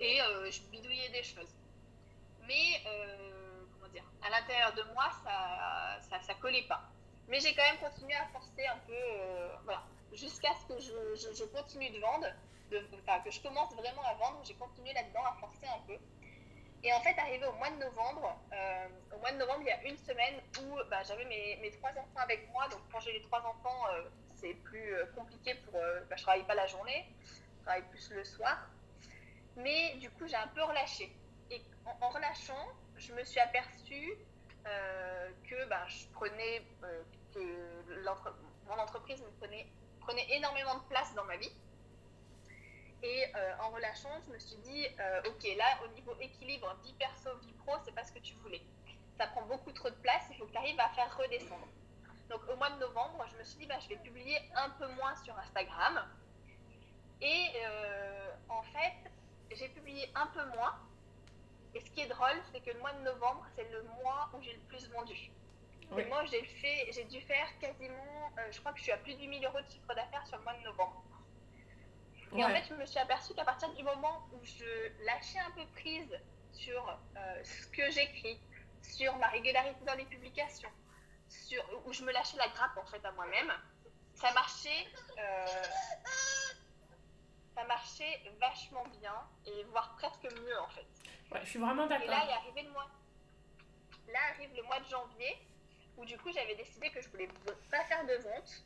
et 0.00 0.20
euh, 0.20 0.50
je 0.50 0.62
bidouillais 0.62 1.10
des 1.10 1.22
choses. 1.22 1.54
Mais, 2.46 2.80
euh, 2.86 3.64
comment 3.74 3.92
dire, 3.92 4.04
à 4.22 4.30
l'intérieur 4.30 4.74
de 4.74 4.82
moi, 4.94 5.10
ça, 5.22 5.98
ça, 6.08 6.20
ça 6.22 6.34
collait 6.34 6.66
pas. 6.68 6.82
Mais 7.28 7.38
j'ai 7.38 7.54
quand 7.54 7.62
même 7.62 7.78
continué 7.78 8.14
à 8.14 8.26
forcer 8.28 8.66
un 8.66 8.78
peu, 8.86 8.92
euh, 8.92 9.48
voilà, 9.64 9.84
jusqu'à 10.12 10.50
ce 10.54 10.74
que 10.74 10.80
je, 10.80 11.32
je, 11.34 11.44
continue 11.44 11.90
de 11.90 12.00
vendre, 12.00 12.26
que 12.70 13.30
je 13.30 13.40
commence 13.40 13.72
vraiment 13.74 14.02
à 14.02 14.14
vendre, 14.14 14.40
j'ai 14.44 14.54
continué 14.54 14.92
là-dedans 14.92 15.24
à 15.24 15.36
forcer 15.38 15.66
un 15.66 15.80
peu. 15.86 15.96
Et 16.82 16.92
en 16.94 17.00
fait, 17.02 17.16
arrivé 17.18 17.44
au 17.44 17.52
mois 17.52 17.70
de 17.70 17.76
novembre, 17.76 18.40
au 19.14 19.18
mois 19.18 19.32
de 19.32 19.36
novembre, 19.36 19.60
il 19.60 19.66
y 19.66 19.70
a 19.70 19.84
une 19.84 19.98
semaine 19.98 20.40
où 20.62 20.78
bah, 20.88 21.02
j'avais 21.06 21.26
mes, 21.26 21.58
mes, 21.60 21.70
trois 21.72 21.90
enfants 21.90 22.20
avec 22.22 22.50
moi. 22.52 22.66
Donc, 22.68 22.80
quand 22.90 23.00
j'ai 23.00 23.12
les 23.12 23.20
trois 23.20 23.40
enfants, 23.40 23.84
c'est 24.36 24.54
plus 24.54 24.94
compliqué 25.14 25.56
pour. 25.56 25.74
Bah, 25.74 26.16
je 26.16 26.22
travaille 26.22 26.44
pas 26.44 26.54
la 26.54 26.66
journée, 26.66 27.06
je 27.58 27.62
travaille 27.64 27.86
plus 27.90 28.10
le 28.12 28.24
soir. 28.24 28.66
Mais 29.62 29.94
du 29.96 30.10
coup, 30.10 30.26
j'ai 30.26 30.36
un 30.36 30.48
peu 30.48 30.62
relâché. 30.62 31.12
Et 31.50 31.62
en, 31.84 32.08
relâchant, 32.08 32.68
je 32.96 33.12
me 33.12 33.24
suis 33.24 33.40
aperçue 33.40 34.16
euh, 34.66 35.30
que 35.48 35.68
ben, 35.68 35.86
je 35.88 36.06
prenais, 36.12 36.62
euh, 36.84 37.02
que 37.34 37.40
mon 38.66 38.78
entreprise 38.78 39.20
me 39.20 39.30
prenait, 39.38 39.66
prenait 40.00 40.26
énormément 40.30 40.76
de 40.76 40.84
place 40.84 41.14
dans 41.14 41.24
ma 41.24 41.36
vie. 41.36 41.52
Et 43.02 43.24
euh, 43.34 43.54
en 43.62 43.70
relâchant, 43.70 44.10
je 44.26 44.32
me 44.32 44.38
suis 44.38 44.56
dit, 44.58 44.86
ok, 45.26 45.56
là, 45.56 45.64
au 45.84 45.88
niveau 45.94 46.14
équilibre, 46.20 46.74
vie 46.84 46.94
perso, 46.94 47.30
vie 47.38 47.52
pro, 47.64 47.72
c'est 47.84 47.94
pas 47.94 48.04
ce 48.04 48.12
que 48.12 48.18
tu 48.18 48.34
voulais. 48.34 48.62
Ça 49.18 49.26
prend 49.28 49.42
beaucoup 49.42 49.72
trop 49.72 49.90
de 49.90 49.96
place, 49.96 50.22
il 50.30 50.36
faut 50.36 50.46
que 50.46 50.52
tu 50.52 50.58
arrives 50.58 50.80
à 50.80 50.88
faire 50.90 51.14
redescendre. 51.16 51.66
Donc 52.28 52.40
au 52.48 52.56
mois 52.56 52.70
de 52.70 52.78
novembre, 52.78 53.26
je 53.32 53.36
me 53.38 53.44
suis 53.44 53.58
dit, 53.58 53.66
bah, 53.66 53.78
je 53.80 53.88
vais 53.88 53.96
publier 53.96 54.38
un 54.54 54.70
peu 54.70 54.86
moins 54.94 55.16
sur 55.16 55.36
Instagram. 55.38 56.06
Et 57.22 57.48
en 58.48 58.62
fait, 58.62 59.10
un 60.14 60.26
peu 60.28 60.44
moins. 60.56 60.78
Et 61.74 61.80
ce 61.80 61.90
qui 61.90 62.00
est 62.00 62.08
drôle, 62.08 62.40
c'est 62.52 62.60
que 62.60 62.70
le 62.70 62.80
mois 62.80 62.92
de 62.92 63.02
novembre, 63.02 63.46
c'est 63.54 63.70
le 63.70 63.82
mois 64.02 64.28
où 64.34 64.42
j'ai 64.42 64.52
le 64.52 64.60
plus 64.60 64.88
vendu. 64.90 65.30
Et 65.98 66.04
moi, 66.04 66.24
j'ai 66.26 66.44
fait, 66.44 66.90
j'ai 66.92 67.04
dû 67.04 67.20
faire 67.20 67.46
quasiment, 67.58 68.32
euh, 68.38 68.52
je 68.52 68.60
crois 68.60 68.72
que 68.72 68.78
je 68.78 68.84
suis 68.84 68.92
à 68.92 68.96
plus 68.96 69.14
de 69.14 69.20
8000 69.20 69.44
euros 69.44 69.60
de 69.60 69.68
chiffre 69.68 69.92
d'affaires 69.94 70.24
sur 70.26 70.38
le 70.38 70.44
mois 70.44 70.54
de 70.54 70.62
novembre. 70.62 71.02
Et 72.36 72.44
en 72.44 72.48
fait, 72.48 72.62
je 72.68 72.74
me 72.74 72.86
suis 72.86 72.98
aperçue 72.98 73.34
qu'à 73.34 73.44
partir 73.44 73.72
du 73.74 73.82
moment 73.82 74.24
où 74.32 74.38
je 74.44 75.04
lâchais 75.04 75.40
un 75.40 75.50
peu 75.50 75.66
prise 75.74 76.16
sur 76.52 76.98
euh, 77.16 77.42
ce 77.42 77.66
que 77.68 77.90
j'écris, 77.90 78.40
sur 78.82 79.16
ma 79.16 79.26
régularité 79.28 79.84
dans 79.84 79.94
les 79.94 80.04
publications, 80.04 80.70
sur, 81.28 81.62
où 81.86 81.92
je 81.92 82.04
me 82.04 82.12
lâchais 82.12 82.36
la 82.36 82.48
grappe 82.48 82.76
en 82.76 82.86
fait 82.86 83.04
à 83.04 83.10
moi-même, 83.12 83.52
ça 84.14 84.32
marchait. 84.32 84.86
Euh, 85.18 85.46
ça 87.54 87.64
marchait 87.64 88.20
vachement 88.38 88.84
bien 89.00 89.14
et 89.46 89.64
voire 89.64 89.94
presque 89.96 90.24
mieux 90.40 90.58
en 90.60 90.68
fait. 90.68 90.86
Ouais, 91.32 91.40
je 91.42 91.50
suis 91.50 91.58
vraiment 91.58 91.86
d'accord. 91.86 92.06
Et 92.06 92.10
là, 92.10 92.22
il 92.24 92.30
est 92.30 92.34
arrivé 92.34 92.62
le 92.62 92.70
mois. 92.70 92.88
Là 94.08 94.18
arrive 94.34 94.54
le 94.56 94.62
mois 94.64 94.80
de 94.80 94.88
janvier 94.88 95.36
où 95.96 96.04
du 96.04 96.18
coup 96.18 96.32
j'avais 96.32 96.54
décidé 96.56 96.90
que 96.90 97.00
je 97.00 97.08
voulais 97.10 97.28
pas 97.70 97.84
faire 97.84 98.04
de 98.06 98.14
vente 98.14 98.64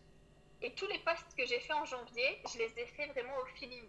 et 0.62 0.72
tous 0.74 0.86
les 0.86 0.98
posts 1.00 1.34
que 1.36 1.44
j'ai 1.44 1.60
fait 1.60 1.74
en 1.74 1.84
janvier, 1.84 2.40
je 2.50 2.58
les 2.58 2.78
ai 2.78 2.86
fait 2.86 3.06
vraiment 3.08 3.36
au 3.36 3.44
feeling. 3.56 3.84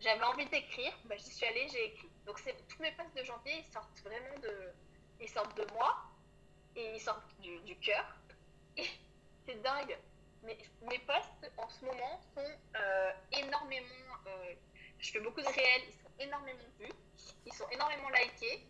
J'avais 0.00 0.24
envie 0.24 0.46
d'écrire, 0.46 0.92
bah, 1.04 1.16
j'y 1.16 1.30
suis 1.30 1.46
allée, 1.46 1.68
j'ai 1.68 1.84
écrit. 1.86 2.08
Donc 2.26 2.38
c'est 2.40 2.56
tous 2.66 2.82
mes 2.82 2.90
posts 2.92 3.16
de 3.16 3.22
janvier, 3.22 3.58
ils 3.58 3.72
sortent 3.72 4.00
vraiment 4.00 4.38
de, 4.42 4.72
ils 5.20 5.28
sortent 5.28 5.56
de 5.56 5.66
moi 5.74 5.96
et 6.74 6.94
ils 6.94 7.00
sortent 7.00 7.40
du, 7.40 7.60
du 7.60 7.76
cœur. 7.76 8.04
C'est 9.46 9.62
dingue. 9.62 9.96
Mais 10.42 10.56
mes 10.82 10.98
posts 11.00 11.52
en 11.58 11.68
ce 11.68 11.84
moment 11.84 12.20
sont 12.34 12.52
euh, 12.76 13.12
énormément 13.32 13.89
je 15.00 15.10
fais 15.12 15.20
beaucoup 15.20 15.40
de 15.40 15.46
réels, 15.46 15.82
ils 15.88 15.94
sont 15.94 16.12
énormément 16.18 16.58
vus, 16.78 16.92
ils 17.46 17.52
sont 17.52 17.68
énormément 17.70 18.08
likés. 18.10 18.66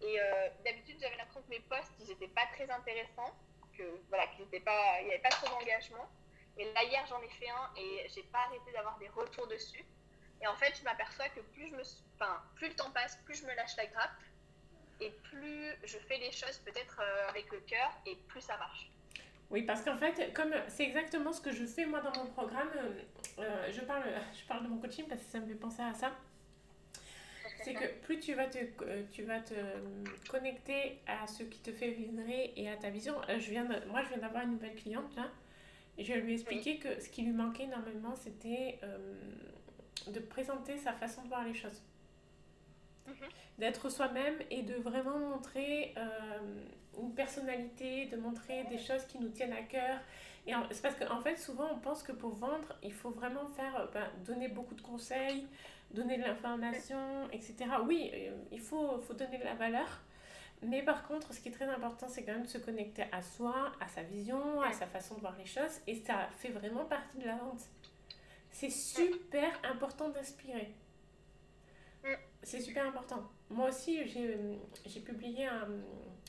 Et 0.00 0.20
euh, 0.20 0.48
d'habitude, 0.64 0.96
j'avais 1.00 1.16
l'impression 1.16 1.42
que 1.42 1.50
mes 1.50 1.60
posts, 1.60 1.92
ils 2.00 2.08
n'étaient 2.08 2.28
pas 2.28 2.46
très 2.52 2.68
intéressants, 2.70 3.34
que 3.76 3.82
voilà, 4.08 4.26
qu'il 4.28 4.44
n'y 4.46 4.56
avait 4.56 5.18
pas 5.18 5.28
trop 5.30 5.48
d'engagement. 5.48 6.08
Et 6.56 6.72
là, 6.72 6.84
hier, 6.84 7.04
j'en 7.08 7.20
ai 7.22 7.28
fait 7.28 7.48
un 7.48 7.70
et 7.76 8.06
j'ai 8.14 8.22
pas 8.24 8.40
arrêté 8.40 8.70
d'avoir 8.72 8.98
des 8.98 9.08
retours 9.08 9.46
dessus. 9.48 9.84
Et 10.40 10.46
en 10.46 10.56
fait, 10.56 10.76
je 10.78 10.84
m'aperçois 10.84 11.28
que 11.30 11.40
plus, 11.40 11.68
je 11.68 11.74
me, 11.74 11.82
plus 12.54 12.68
le 12.68 12.76
temps 12.76 12.90
passe, 12.90 13.16
plus 13.24 13.36
je 13.40 13.46
me 13.46 13.54
lâche 13.54 13.76
la 13.76 13.86
grappe 13.86 14.20
et 15.00 15.10
plus 15.10 15.74
je 15.84 15.98
fais 15.98 16.18
les 16.18 16.30
choses 16.30 16.58
peut-être 16.58 17.00
euh, 17.00 17.28
avec 17.28 17.50
le 17.50 17.60
cœur 17.60 17.90
et 18.06 18.16
plus 18.28 18.40
ça 18.40 18.56
marche. 18.58 18.90
Oui, 19.50 19.62
parce 19.62 19.82
qu'en 19.82 19.96
fait, 19.96 20.32
comme 20.34 20.52
c'est 20.68 20.84
exactement 20.84 21.32
ce 21.32 21.40
que 21.40 21.52
je 21.52 21.64
fais 21.64 21.86
moi 21.86 22.00
dans 22.00 22.18
mon 22.18 22.30
programme, 22.30 22.70
euh, 23.38 23.72
je, 23.72 23.80
parle, 23.82 24.04
je 24.40 24.46
parle 24.46 24.64
de 24.64 24.68
mon 24.68 24.78
coaching 24.78 25.06
parce 25.08 25.22
que 25.22 25.30
ça 25.30 25.40
me 25.40 25.46
fait 25.46 25.54
penser 25.54 25.82
à 25.82 25.94
ça. 25.94 26.12
C'est 27.64 27.72
que 27.72 27.86
plus 28.02 28.18
tu 28.20 28.34
vas 28.34 28.46
te, 28.46 28.58
euh, 28.58 29.02
tu 29.10 29.22
vas 29.22 29.40
te 29.40 29.54
connecter 30.28 30.98
à 31.06 31.26
ce 31.26 31.44
qui 31.44 31.60
te 31.60 31.72
fait 31.72 31.92
vibrer 31.92 32.52
et 32.56 32.68
à 32.68 32.76
ta 32.76 32.90
vision. 32.90 33.14
Euh, 33.30 33.38
je 33.38 33.50
viens 33.50 33.64
moi, 33.88 34.02
je 34.02 34.08
viens 34.08 34.18
d'avoir 34.18 34.44
une 34.44 34.52
nouvelle 34.52 34.74
cliente 34.74 35.16
là. 35.16 35.30
Et 35.96 36.04
je 36.04 36.12
lui 36.12 36.32
ai 36.32 36.34
expliqué 36.34 36.78
que 36.78 37.00
ce 37.00 37.08
qui 37.08 37.22
lui 37.22 37.32
manquait 37.32 37.64
énormément, 37.64 38.14
c'était 38.16 38.78
euh, 38.82 39.14
de 40.08 40.20
présenter 40.20 40.76
sa 40.76 40.92
façon 40.92 41.22
de 41.22 41.28
voir 41.28 41.44
les 41.44 41.54
choses. 41.54 41.82
Mhm. 43.06 43.28
D'être 43.58 43.88
soi-même 43.88 44.36
et 44.50 44.62
de 44.62 44.74
vraiment 44.74 45.18
montrer 45.18 45.94
euh, 45.96 46.60
une 46.98 47.14
personnalité, 47.14 48.06
de 48.06 48.16
montrer 48.16 48.64
des 48.64 48.78
choses 48.78 49.04
qui 49.06 49.18
nous 49.18 49.28
tiennent 49.28 49.52
à 49.52 49.62
cœur. 49.62 49.98
Et 50.46 50.52
c'est 50.70 50.82
parce 50.82 50.96
qu'en 50.96 51.20
fait, 51.20 51.36
souvent, 51.36 51.68
on 51.72 51.78
pense 51.78 52.02
que 52.02 52.12
pour 52.12 52.34
vendre, 52.34 52.76
il 52.82 52.92
faut 52.92 53.10
vraiment 53.10 53.46
faire, 53.56 53.76
euh, 53.76 53.86
ben, 53.92 54.06
donner 54.24 54.48
beaucoup 54.48 54.74
de 54.74 54.82
conseils, 54.82 55.46
donner 55.90 56.18
de 56.18 56.22
l'information, 56.22 57.28
etc. 57.32 57.54
Oui, 57.86 58.12
il 58.50 58.60
faut, 58.60 58.98
faut 59.00 59.14
donner 59.14 59.38
de 59.38 59.44
la 59.44 59.54
valeur. 59.54 60.02
Mais 60.62 60.82
par 60.82 61.06
contre, 61.06 61.32
ce 61.32 61.40
qui 61.40 61.48
est 61.48 61.52
très 61.52 61.68
important, 61.68 62.08
c'est 62.08 62.24
quand 62.24 62.32
même 62.32 62.44
de 62.44 62.48
se 62.48 62.58
connecter 62.58 63.04
à 63.12 63.22
soi, 63.22 63.72
à 63.80 63.88
sa 63.88 64.02
vision, 64.02 64.62
à 64.62 64.72
sa 64.72 64.86
façon 64.86 65.14
de 65.14 65.20
voir 65.20 65.36
les 65.36 65.46
choses. 65.46 65.80
Et 65.86 65.94
ça 65.94 66.28
fait 66.38 66.50
vraiment 66.50 66.84
partie 66.84 67.18
de 67.18 67.26
la 67.26 67.36
vente. 67.36 67.60
C'est 68.50 68.70
super 68.70 69.50
important 69.64 70.08
d'inspirer. 70.08 70.72
C'est 72.44 72.60
super 72.60 72.86
important. 72.86 73.28
Moi 73.50 73.68
aussi, 73.68 74.06
j'ai 74.06 75.00
publié 75.00 75.46
un, 75.46 75.68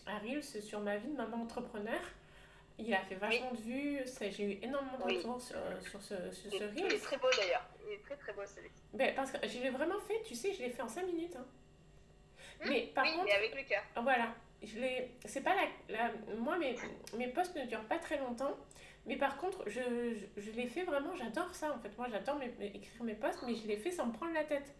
un 0.07 0.17
Reels 0.19 0.43
sur 0.43 0.79
ma 0.79 0.97
vie 0.97 1.09
de 1.09 1.15
maman 1.15 1.43
entrepreneur. 1.43 1.99
Il 2.77 2.93
a 2.93 3.01
fait 3.01 3.15
vachement 3.15 3.51
de 3.51 3.57
vues. 3.57 3.99
J'ai 4.19 4.43
eu 4.43 4.59
énormément 4.61 4.97
de 4.97 5.03
retours 5.03 5.41
sur, 5.41 5.57
sur, 5.81 6.01
ce, 6.01 6.15
sur 6.31 6.51
ce 6.51 6.63
Reels. 6.63 6.73
Il 6.77 6.93
est 6.93 7.03
très 7.03 7.17
beau 7.17 7.27
d'ailleurs. 7.37 7.67
Il 7.85 7.93
est 7.93 8.03
très 8.03 8.15
très 8.15 8.33
beau 8.33 8.41
celui 8.45 8.69
ben, 8.93 9.13
Parce 9.15 9.31
que 9.31 9.47
je 9.47 9.59
l'ai 9.59 9.69
vraiment 9.69 9.99
fait, 9.99 10.21
tu 10.23 10.35
sais, 10.35 10.53
je 10.53 10.61
l'ai 10.61 10.69
fait 10.69 10.81
en 10.81 10.87
5 10.87 11.05
minutes. 11.05 11.35
Hein. 11.35 11.45
Mmh. 12.63 12.69
mais 12.69 12.81
par 12.93 13.03
contre. 13.03 13.35
avec 13.35 13.55
le 13.55 13.63
cœur. 13.63 13.83
Voilà. 14.01 14.33
Je 14.63 14.79
c'est 15.25 15.41
pas 15.41 15.53
la, 15.89 16.11
moi, 16.37 16.57
mes, 16.57 16.75
mes 17.17 17.27
posts 17.27 17.55
ne 17.55 17.65
durent 17.65 17.83
pas 17.85 17.99
très 17.99 18.17
longtemps. 18.17 18.55
Mais 19.07 19.17
par 19.17 19.37
contre, 19.37 19.63
je, 19.67 19.81
je, 20.35 20.41
je 20.41 20.51
l'ai 20.51 20.67
fait 20.67 20.83
vraiment, 20.83 21.15
j'adore 21.15 21.53
ça 21.53 21.71
en 21.73 21.79
fait. 21.79 21.95
Moi, 21.97 22.07
j'adore 22.09 22.41
écrire 22.41 23.03
mes 23.03 23.13
posts, 23.13 23.43
mais 23.45 23.55
je 23.55 23.67
l'ai 23.67 23.77
fait 23.77 23.91
sans 23.91 24.07
me 24.07 24.13
prendre 24.13 24.33
la 24.33 24.43
tête. 24.43 24.73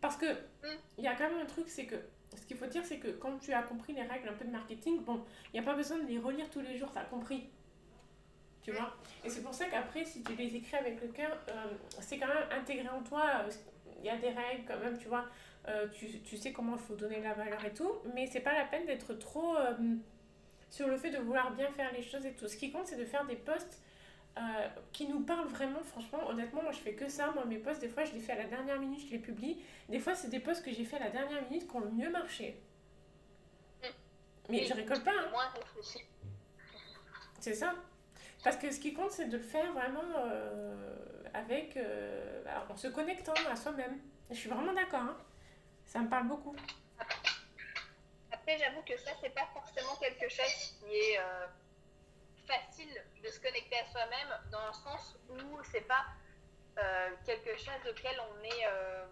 Parce 0.00 0.16
que 0.16 0.32
mmh. 0.32 0.78
il 0.98 1.04
y 1.04 1.06
a 1.06 1.14
quand 1.14 1.28
même 1.28 1.38
un 1.38 1.46
truc, 1.46 1.68
c'est 1.68 1.86
que 1.86 1.96
ce 2.36 2.44
qu'il 2.46 2.56
faut 2.56 2.66
dire, 2.66 2.84
c'est 2.84 2.98
que 2.98 3.08
quand 3.08 3.38
tu 3.38 3.52
as 3.52 3.62
compris 3.62 3.92
les 3.92 4.02
règles 4.02 4.28
un 4.28 4.32
peu 4.32 4.44
de 4.44 4.50
marketing, 4.50 5.02
bon, 5.04 5.24
il 5.52 5.60
n'y 5.60 5.66
a 5.66 5.70
pas 5.70 5.76
besoin 5.76 5.98
de 5.98 6.06
les 6.06 6.18
relire 6.18 6.50
tous 6.50 6.60
les 6.60 6.76
jours, 6.76 6.90
tu 6.92 6.98
as 6.98 7.04
compris. 7.04 7.48
Tu 8.62 8.72
vois? 8.72 8.94
Et 9.24 9.30
c'est 9.30 9.42
pour 9.42 9.54
ça 9.54 9.66
qu'après, 9.66 10.04
si 10.04 10.22
tu 10.22 10.34
les 10.34 10.54
écris 10.54 10.76
avec 10.76 11.00
le 11.00 11.08
cœur, 11.08 11.38
euh, 11.48 11.72
c'est 12.00 12.18
quand 12.18 12.26
même 12.26 12.44
intégré 12.50 12.88
en 12.88 13.02
toi. 13.02 13.44
Il 14.00 14.04
y 14.06 14.10
a 14.10 14.16
des 14.18 14.28
règles 14.28 14.64
quand 14.66 14.78
même, 14.78 14.98
tu 14.98 15.08
vois. 15.08 15.24
Euh, 15.68 15.86
tu, 15.88 16.20
tu, 16.20 16.36
sais 16.36 16.52
comment 16.52 16.74
il 16.74 16.78
faut 16.78 16.94
donner 16.94 17.20
la 17.20 17.34
valeur 17.34 17.64
et 17.64 17.72
tout, 17.72 17.92
mais 18.14 18.26
c'est 18.26 18.40
pas 18.40 18.52
la 18.52 18.64
peine 18.64 18.86
d'être 18.86 19.14
trop 19.14 19.56
euh, 19.56 19.74
sur 20.70 20.88
le 20.88 20.96
fait 20.96 21.10
de 21.10 21.18
vouloir 21.18 21.52
bien 21.52 21.70
faire 21.72 21.92
les 21.92 22.02
choses 22.02 22.24
et 22.26 22.32
tout. 22.34 22.48
Ce 22.48 22.56
qui 22.56 22.70
compte, 22.70 22.86
c'est 22.86 22.96
de 22.96 23.04
faire 23.04 23.26
des 23.26 23.36
posts 23.36 23.80
euh, 24.36 24.68
qui 24.92 25.06
nous 25.08 25.20
parlent 25.20 25.48
vraiment. 25.48 25.82
Franchement, 25.82 26.28
honnêtement, 26.28 26.62
moi 26.62 26.72
je 26.72 26.78
fais 26.78 26.94
que 26.94 27.08
ça. 27.08 27.32
Moi, 27.32 27.44
mes 27.46 27.58
posts, 27.58 27.80
des 27.80 27.88
fois, 27.88 28.04
je 28.04 28.12
les 28.12 28.20
fais 28.20 28.32
à 28.32 28.42
la 28.42 28.44
dernière 28.44 28.78
minute, 28.78 29.00
je 29.06 29.12
les 29.12 29.18
publie. 29.18 29.62
Des 29.88 29.98
fois, 29.98 30.14
c'est 30.14 30.28
des 30.28 30.40
posts 30.40 30.64
que 30.64 30.72
j'ai 30.72 30.84
fait 30.84 30.96
à 30.96 31.00
la 31.00 31.10
dernière 31.10 31.42
minute 31.50 31.68
qui 31.68 31.76
ont 31.76 31.80
le 31.80 31.90
mieux 31.90 32.10
marché. 32.10 32.60
Mais 34.48 34.64
je 34.64 34.72
récolte 34.72 35.04
pas. 35.04 35.10
Hein. 35.10 35.50
C'est 37.40 37.54
ça. 37.54 37.74
Parce 38.42 38.56
que 38.56 38.70
ce 38.70 38.80
qui 38.80 38.94
compte, 38.94 39.10
c'est 39.10 39.26
de 39.26 39.36
le 39.36 39.42
faire 39.42 39.72
vraiment 39.72 40.24
avec. 41.34 41.78
en 42.70 42.76
se 42.76 42.88
connectant 42.88 43.34
à 43.50 43.56
soi-même. 43.56 43.98
Je 44.30 44.36
suis 44.36 44.48
vraiment 44.48 44.72
d'accord. 44.72 45.00
Hein. 45.00 45.16
Ça 45.84 46.00
me 46.00 46.08
parle 46.08 46.28
beaucoup. 46.28 46.54
Après, 48.48 48.64
j'avoue 48.64 48.80
que 48.80 48.96
ça, 48.96 49.10
c'est 49.20 49.34
pas 49.34 49.46
forcément 49.52 49.94
quelque 49.96 50.26
chose 50.26 50.74
qui 50.80 50.96
est 50.96 51.18
euh, 51.18 51.46
facile 52.46 53.04
de 53.22 53.28
se 53.28 53.38
connecter 53.40 53.76
à 53.76 53.84
soi-même, 53.88 54.40
dans 54.50 54.66
le 54.66 54.72
sens 54.72 55.18
où 55.28 55.62
c'est 55.70 55.82
pas 55.82 56.06
euh, 56.78 57.10
quelque 57.26 57.58
chose 57.58 57.90
auquel 57.90 58.18
on 58.18 58.42
est 58.42 58.66
euh, 58.66 59.04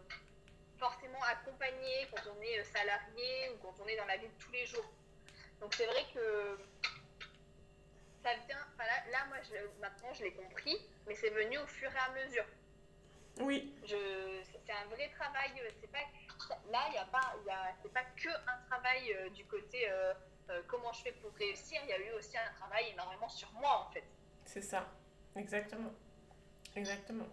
forcément 0.79 1.23
accompagné 1.25 2.09
quand 2.11 2.31
on 2.35 2.41
est 2.41 2.65
salarié 2.65 3.51
ou 3.51 3.59
quand 3.59 3.75
on 3.85 3.87
est 3.87 3.97
dans 3.97 4.07
la 4.07 4.17
vie 4.17 4.27
de 4.27 4.43
tous 4.43 4.53
les 4.53 4.65
jours. 4.65 4.91
Donc, 5.61 5.75
c'est 5.75 5.85
vrai 5.85 6.07
que 6.15 6.59
ça 8.23 8.31
vient. 8.49 8.67
Là, 8.79 9.11
là, 9.13 9.27
moi, 9.29 9.37
je, 9.43 9.81
maintenant, 9.83 10.15
je 10.15 10.23
l'ai 10.23 10.33
compris, 10.33 10.79
mais 11.07 11.15
c'est 11.15 11.29
venu 11.29 11.59
au 11.59 11.67
fur 11.67 11.93
et 11.93 11.99
à 11.99 12.25
mesure. 12.25 12.47
Oui. 13.41 13.75
C'est 13.87 14.73
un 14.73 14.87
vrai 14.87 15.11
travail. 15.11 15.51
C'est 15.79 15.93
pas 15.93 15.99
là, 16.71 16.81
il 16.89 16.93
n'y 16.93 16.99
a 16.99 17.05
pas, 17.05 17.35
c'est 17.83 17.93
pas 17.93 18.05
que 18.17 18.29
un 18.29 18.59
travail 18.69 19.13
euh, 19.15 19.31
du 19.31 19.45
côté 19.45 19.89
euh, 19.91 20.13
euh, 20.51 20.63
comment 20.67 20.93
je 20.93 21.03
fais 21.03 21.13
pour 21.13 21.33
réussir. 21.35 21.81
Il 21.85 21.91
y 21.91 21.93
a 21.93 21.99
eu 21.99 22.13
aussi 22.19 22.37
un 22.37 22.53
travail 22.55 22.85
énormément 22.93 23.29
sur 23.29 23.51
moi 23.53 23.87
en 23.89 23.93
fait. 23.93 24.05
C'est 24.45 24.63
ça, 24.63 24.87
exactement, 25.35 25.91
exactement. 26.75 27.27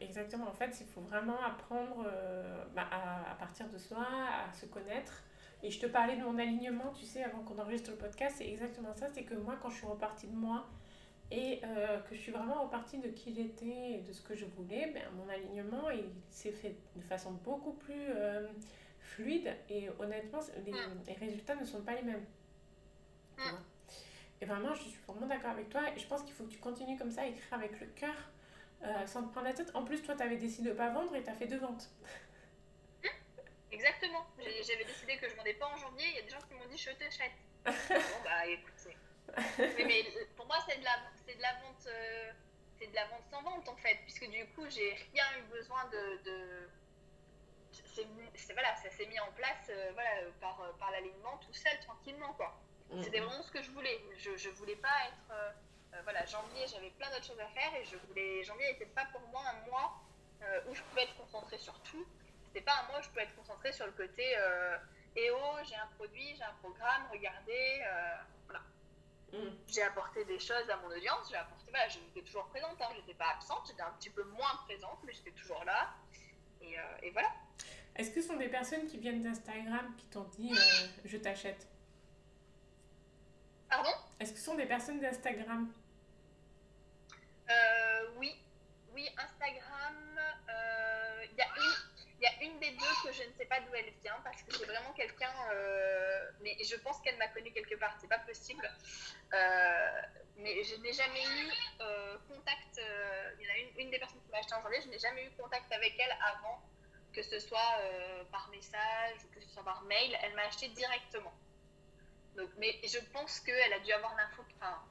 exactement. 0.00 0.48
En 0.48 0.52
fait, 0.52 0.76
il 0.80 0.86
faut 0.86 1.02
vraiment 1.02 1.40
apprendre 1.42 2.04
bah, 2.74 2.88
à, 2.90 3.30
à, 3.30 3.34
partir 3.36 3.68
de 3.68 3.78
soi, 3.78 4.04
à 4.48 4.52
se 4.52 4.66
connaître. 4.66 5.22
Et 5.62 5.70
je 5.70 5.78
te 5.78 5.86
parlais 5.86 6.16
de 6.16 6.24
mon 6.24 6.36
alignement, 6.38 6.92
tu 6.92 7.06
sais, 7.06 7.22
avant 7.22 7.44
qu'on 7.44 7.56
enregistre 7.60 7.92
le 7.92 7.96
podcast, 7.96 8.36
c'est 8.38 8.48
exactement 8.48 8.92
ça. 8.94 9.06
C'est 9.14 9.22
que 9.22 9.34
moi, 9.34 9.56
quand 9.62 9.70
je 9.70 9.76
suis 9.76 9.86
repartie 9.86 10.26
de 10.26 10.34
moi, 10.34 10.66
et 11.32 11.60
euh, 11.64 11.98
que 12.00 12.14
je 12.14 12.20
suis 12.20 12.32
vraiment 12.32 12.62
repartie 12.62 12.98
de 12.98 13.08
qui 13.08 13.34
j'étais 13.34 13.92
et 13.92 13.98
de 14.06 14.12
ce 14.12 14.20
que 14.20 14.36
je 14.36 14.44
voulais, 14.44 14.90
ben, 14.92 15.02
mon 15.16 15.28
alignement 15.30 15.88
il 15.90 16.04
s'est 16.28 16.52
fait 16.52 16.76
de 16.94 17.02
façon 17.02 17.32
beaucoup 17.32 17.72
plus 17.72 18.10
euh, 18.10 18.46
fluide 19.00 19.50
et 19.70 19.88
honnêtement 19.98 20.40
les, 20.66 20.72
mm. 20.72 21.02
les, 21.06 21.14
résultats 21.14 21.54
ne 21.54 21.64
sont 21.64 21.80
pas 21.80 21.94
les 21.94 22.02
mêmes. 22.02 22.26
Mm. 23.38 23.42
Et 24.42 24.44
vraiment 24.44 24.74
je 24.74 24.82
suis 24.82 25.00
vraiment 25.08 25.26
d'accord 25.26 25.52
avec 25.52 25.70
toi 25.70 25.80
et 25.96 25.98
je 25.98 26.06
pense 26.06 26.22
qu'il 26.22 26.34
faut 26.34 26.44
que 26.44 26.52
tu 26.52 26.58
continues 26.58 26.98
comme 26.98 27.10
ça 27.10 27.22
à 27.22 27.26
écrire 27.26 27.54
avec 27.54 27.80
le 27.80 27.86
cœur 27.86 28.14
euh, 28.82 29.06
sans 29.06 29.22
te 29.22 29.32
prendre 29.32 29.46
la 29.46 29.54
tête. 29.54 29.70
En 29.74 29.84
plus 29.84 30.02
toi 30.02 30.14
tu 30.14 30.22
avais 30.22 30.36
décidé 30.36 30.68
de 30.68 30.74
ne 30.74 30.78
pas 30.78 30.90
vendre 30.90 31.16
et 31.16 31.22
tu 31.22 31.30
as 31.30 31.34
fait 31.34 31.46
deux 31.46 31.60
ventes. 31.60 31.88
Mm. 33.02 33.08
Exactement. 33.72 34.26
J'avais 34.38 34.84
décidé 34.84 35.16
que 35.16 35.28
je 35.28 35.32
ne 35.32 35.38
vendais 35.38 35.54
pas 35.54 35.66
en 35.66 35.78
janvier. 35.78 36.04
Il 36.10 36.16
y 36.16 36.18
a 36.18 36.22
des 36.24 36.30
gens 36.30 36.42
qui 36.46 36.52
m'ont 36.52 36.70
dit 36.70 36.76
je 36.76 36.90
t'achète. 36.90 37.32
bon 37.64 38.20
bah 38.22 38.44
mais, 39.36 40.04
pour 40.36 40.46
moi, 40.46 40.58
c'est 40.68 40.78
de 40.78 40.84
la, 40.84 40.98
c'est 41.26 41.36
de 41.36 41.42
la 41.42 41.52
vente, 41.54 41.86
euh, 41.86 42.32
c'est 42.78 42.86
de 42.86 42.94
la 42.94 43.06
vente 43.06 43.24
sans 43.30 43.42
vente 43.42 43.68
en 43.68 43.76
fait, 43.76 43.96
puisque 44.02 44.28
du 44.30 44.46
coup, 44.48 44.68
j'ai 44.68 44.94
rien 45.12 45.24
eu 45.38 45.42
besoin 45.50 45.84
de, 45.86 46.22
de... 46.24 46.68
C'est, 47.94 48.52
voilà, 48.52 48.74
ça 48.76 48.90
s'est 48.90 49.06
mis 49.06 49.20
en 49.20 49.30
place 49.32 49.70
euh, 49.70 49.90
voilà, 49.94 50.10
par, 50.40 50.58
par 50.78 50.90
l'alignement 50.90 51.38
tout 51.38 51.52
seul, 51.52 51.78
tranquillement 51.80 52.32
quoi. 52.34 52.58
Mm. 52.90 53.02
C'était 53.02 53.20
vraiment 53.20 53.42
ce 53.42 53.50
que 53.50 53.62
je 53.62 53.70
voulais. 53.70 54.00
Je, 54.18 54.36
je 54.36 54.48
voulais 54.50 54.76
pas 54.76 54.94
être, 55.08 55.32
euh, 55.32 56.00
voilà, 56.04 56.24
janvier, 56.26 56.66
j'avais 56.66 56.90
plein 56.90 57.10
d'autres 57.10 57.26
choses 57.26 57.40
à 57.40 57.48
faire 57.48 57.74
et 57.74 57.84
je 57.84 57.96
voulais, 58.08 58.42
janvier 58.44 58.72
n'était 58.72 58.86
pas 58.86 59.06
pour 59.06 59.20
moi 59.28 59.42
un 59.46 59.66
mois 59.68 59.98
où 60.68 60.74
je 60.74 60.82
pouvais 60.82 61.04
être 61.04 61.14
concentrée 61.14 61.58
sur 61.58 61.78
tout. 61.82 62.04
C'était 62.46 62.62
pas 62.62 62.74
un 62.80 62.88
mois 62.88 62.98
où 62.98 63.02
je 63.02 63.08
pouvais 63.10 63.22
être 63.22 63.36
concentrée 63.36 63.72
sur 63.72 63.86
le 63.86 63.92
côté 63.92 64.24
et 65.14 65.30
oh, 65.30 65.56
j'ai 65.62 65.76
un 65.76 65.86
produit, 65.96 66.34
j'ai 66.34 66.42
un 66.42 66.54
programme, 66.60 67.06
regardez, 67.12 67.80
J'ai 69.66 69.82
apporté 69.82 70.24
des 70.26 70.38
choses 70.38 70.68
à 70.70 70.76
mon 70.76 70.88
audience, 70.88 71.28
j'ai 71.30 71.36
apporté, 71.36 71.64
voilà, 71.70 71.88
j'étais 71.88 72.20
toujours 72.22 72.46
présente, 72.48 72.80
hein, 72.82 72.88
j'étais 72.96 73.14
pas 73.14 73.30
absente, 73.34 73.66
j'étais 73.66 73.80
un 73.82 73.90
petit 73.92 74.10
peu 74.10 74.24
moins 74.24 74.54
présente, 74.66 74.98
mais 75.04 75.12
j'étais 75.14 75.30
toujours 75.32 75.64
là. 75.64 75.94
Et, 76.60 76.78
euh, 76.78 76.82
et 77.02 77.10
voilà. 77.12 77.28
Est-ce 77.96 78.10
que 78.10 78.20
ce 78.20 78.28
sont 78.28 78.36
des 78.36 78.48
personnes 78.48 78.86
qui 78.86 78.98
viennent 78.98 79.22
d'Instagram 79.22 79.94
qui 79.96 80.04
t'ont 80.06 80.24
dit 80.24 80.52
euh, 80.52 80.86
je 81.06 81.16
t'achète? 81.16 81.66
Pardon? 83.70 83.90
Est-ce 84.20 84.32
que 84.32 84.38
ce 84.38 84.44
sont 84.44 84.54
des 84.54 84.66
personnes 84.66 85.00
d'Instagram? 85.00 85.72
Euh, 87.50 88.10
Oui, 88.18 88.38
oui, 88.92 89.08
Instagram. 89.16 89.96
Il 91.34 92.22
y 92.22 92.26
a 92.26 92.42
une 92.44 92.51
que 93.02 93.12
je 93.12 93.22
ne 93.22 93.32
sais 93.32 93.44
pas 93.46 93.60
d'où 93.60 93.74
elle 93.74 93.92
vient 94.02 94.18
parce 94.24 94.42
que 94.42 94.54
c'est 94.54 94.64
vraiment 94.64 94.92
quelqu'un. 94.92 95.32
Euh, 95.52 96.30
mais 96.40 96.56
je 96.62 96.76
pense 96.76 97.00
qu'elle 97.00 97.16
m'a 97.18 97.28
connue 97.28 97.52
quelque 97.52 97.74
part, 97.76 97.96
c'est 98.00 98.08
pas 98.08 98.18
possible. 98.20 98.68
Euh, 99.34 100.02
mais 100.36 100.62
je 100.64 100.76
n'ai 100.76 100.92
jamais 100.92 101.24
eu 101.24 101.50
euh, 101.80 102.16
contact. 102.28 102.80
il 103.38 103.44
y 103.44 103.48
en 103.48 103.54
a 103.54 103.80
une, 103.80 103.90
des 103.90 103.98
personnes 103.98 104.20
qui 104.20 104.30
m'a 104.30 104.38
acheté 104.38 104.54
en 104.54 104.62
janvier, 104.62 104.80
je 104.82 104.88
n'ai 104.88 104.98
jamais 104.98 105.24
eu 105.24 105.30
contact 105.32 105.70
avec 105.72 105.94
elle 105.98 106.16
avant 106.34 106.62
que 107.12 107.22
ce 107.22 107.38
soit 107.38 107.78
par 108.30 108.48
message 108.50 109.18
ou 109.24 109.34
que 109.34 109.40
ce 109.44 109.48
soit 109.50 109.64
par 109.64 109.82
mail. 109.82 110.16
Elle 110.22 110.34
m'a 110.34 110.46
acheté 110.46 110.68
directement. 110.68 111.34
Donc, 112.36 112.48
mais 112.56 112.80
je 112.84 112.98
pense 113.12 113.40
qu'elle 113.40 113.72
a 113.72 113.78
dû 113.80 113.92
avoir 113.92 114.16
l'info. 114.16 114.42
Enfin, 114.56 114.82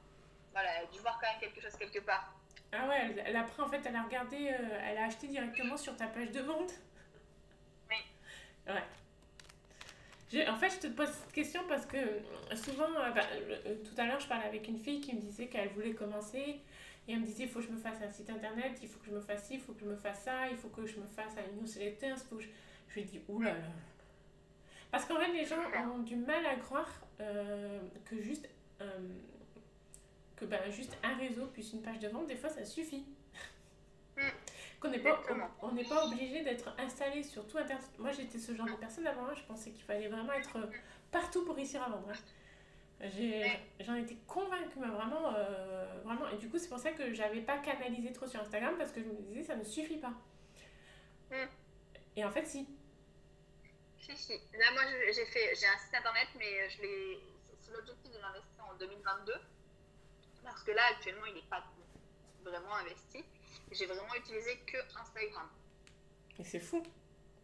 voilà, 0.51 0.69
elle 0.77 0.83
a 0.83 0.91
dû 0.91 0.99
voir 0.99 1.19
quand 1.19 1.27
même 1.31 1.39
quelque 1.39 1.61
chose 1.61 1.75
quelque 1.75 1.99
part. 1.99 2.35
Ah 2.73 2.87
ouais, 2.87 2.99
elle, 3.01 3.23
elle 3.25 3.35
après 3.35 3.63
en 3.63 3.67
fait, 3.67 3.83
elle 3.85 3.95
a 3.95 4.03
regardé, 4.03 4.37
elle 4.83 4.97
a 4.97 5.05
acheté 5.05 5.27
directement 5.27 5.77
sur 5.77 5.97
ta 5.97 6.07
page 6.07 6.31
de 6.31 6.41
vente. 6.41 6.73
Ouais. 8.67 10.47
en 10.47 10.55
fait, 10.55 10.69
je 10.69 10.79
te 10.79 10.87
pose 10.87 11.09
cette 11.09 11.31
question 11.31 11.61
parce 11.67 11.85
que 11.85 11.97
euh, 11.97 12.55
souvent, 12.55 12.89
euh, 12.97 13.11
bah, 13.11 13.21
euh, 13.33 13.75
tout 13.83 13.99
à 13.99 14.05
l'heure, 14.05 14.19
je 14.19 14.27
parlais 14.27 14.45
avec 14.45 14.67
une 14.67 14.77
fille 14.77 15.01
qui 15.01 15.15
me 15.15 15.21
disait 15.21 15.47
qu'elle 15.47 15.69
voulait 15.69 15.93
commencer. 15.93 16.59
Et 17.07 17.13
elle 17.13 17.19
me 17.19 17.25
disait, 17.25 17.43
il 17.43 17.49
faut 17.49 17.59
que 17.59 17.65
je 17.65 17.71
me 17.71 17.79
fasse 17.79 18.01
un 18.01 18.11
site 18.11 18.29
internet, 18.29 18.77
il 18.81 18.87
faut 18.87 18.99
que 18.99 19.07
je 19.07 19.11
me 19.11 19.21
fasse 19.21 19.47
ci, 19.47 19.55
il 19.55 19.59
faut 19.59 19.73
que 19.73 19.79
je 19.79 19.85
me 19.85 19.95
fasse 19.95 20.21
ça, 20.23 20.47
il 20.49 20.57
faut 20.57 20.69
que 20.69 20.85
je 20.85 20.97
me 20.97 21.07
fasse 21.07 21.33
un 21.37 21.59
newsletter. 21.59 22.09
Il 22.09 22.17
faut 22.17 22.35
que 22.35 22.43
je... 22.43 22.49
je 22.89 22.93
lui 22.93 23.01
ai 23.01 23.05
dit, 23.05 23.21
oulala. 23.27 23.57
Parce 24.91 25.05
qu'en 25.05 25.17
fait, 25.17 25.31
les 25.31 25.45
gens 25.45 25.61
ont 25.95 25.99
du 25.99 26.15
mal 26.15 26.45
à 26.45 26.55
croire 26.55 26.89
que 28.05 28.19
juste 28.21 28.47
que 30.41 30.45
bah, 30.45 30.69
juste 30.71 30.97
un 31.03 31.15
réseau 31.17 31.45
plus 31.45 31.71
une 31.73 31.81
page 31.81 31.99
de 31.99 32.07
vente, 32.07 32.27
des 32.27 32.35
fois, 32.35 32.49
ça 32.49 32.65
suffit. 32.65 33.05
Qu'on 34.81 34.89
n'est 34.89 34.99
pas, 34.99 35.21
on 35.61 35.71
n'est 35.73 35.83
pas 35.83 36.05
obligé 36.07 36.41
d'être 36.43 36.73
installé 36.79 37.21
sur 37.23 37.47
tout 37.47 37.57
Internet. 37.59 37.85
Moi, 37.99 38.11
j'étais 38.11 38.39
ce 38.39 38.55
genre 38.55 38.65
de 38.65 38.73
personne 38.73 39.05
avant. 39.07 39.27
hein. 39.27 39.33
Je 39.35 39.43
pensais 39.43 39.69
qu'il 39.71 39.83
fallait 39.83 40.07
vraiment 40.09 40.33
être 40.33 40.57
euh, 40.57 40.65
partout 41.11 41.45
pour 41.45 41.55
réussir 41.55 41.83
à 41.83 41.89
vendre. 41.89 42.09
hein. 42.09 42.17
J'en 43.79 43.95
étais 43.95 44.15
convaincue, 44.27 44.77
mais 44.79 44.87
vraiment, 44.87 45.33
euh, 45.35 46.01
vraiment. 46.03 46.27
Et 46.29 46.37
du 46.37 46.49
coup, 46.49 46.57
c'est 46.57 46.69
pour 46.69 46.79
ça 46.79 46.91
que 46.91 47.13
j'avais 47.13 47.41
pas 47.41 47.57
canalisé 47.59 48.11
trop 48.11 48.27
sur 48.27 48.39
Instagram 48.41 48.75
parce 48.77 48.91
que 48.91 49.01
je 49.01 49.07
me 49.07 49.21
disais, 49.21 49.43
ça 49.43 49.55
ne 49.55 49.63
suffit 49.63 49.97
pas. 49.97 50.13
Mm. 51.31 51.47
Et 52.17 52.25
en 52.25 52.31
fait, 52.31 52.45
si. 52.45 52.67
Si, 53.99 54.15
si. 54.17 54.33
Là, 54.33 54.71
moi, 54.73 54.81
j'ai 55.13 55.25
fait, 55.25 55.55
j'ai 55.59 55.67
un 55.67 55.77
site 55.77 55.93
internet, 55.95 56.27
mais 56.37 56.69
je 56.69 56.81
l'ai. 56.81 57.19
c'est- 57.45 57.55
C'est 57.59 57.71
l'objectif 57.73 58.11
de 58.11 58.17
l'investir 58.17 58.65
en 58.67 58.73
2022. 58.77 59.33
Parce 60.43 60.63
que 60.63 60.71
là, 60.71 60.81
actuellement, 60.91 61.25
il 61.27 61.35
n'est 61.35 61.49
pas 61.49 61.63
vraiment 62.43 62.75
investi. 62.77 63.23
J'ai 63.71 63.85
vraiment 63.85 64.13
utilisé 64.15 64.57
que 64.59 64.77
Instagram. 64.99 65.49
Et 66.39 66.43
c'est 66.43 66.59
fou. 66.59 66.83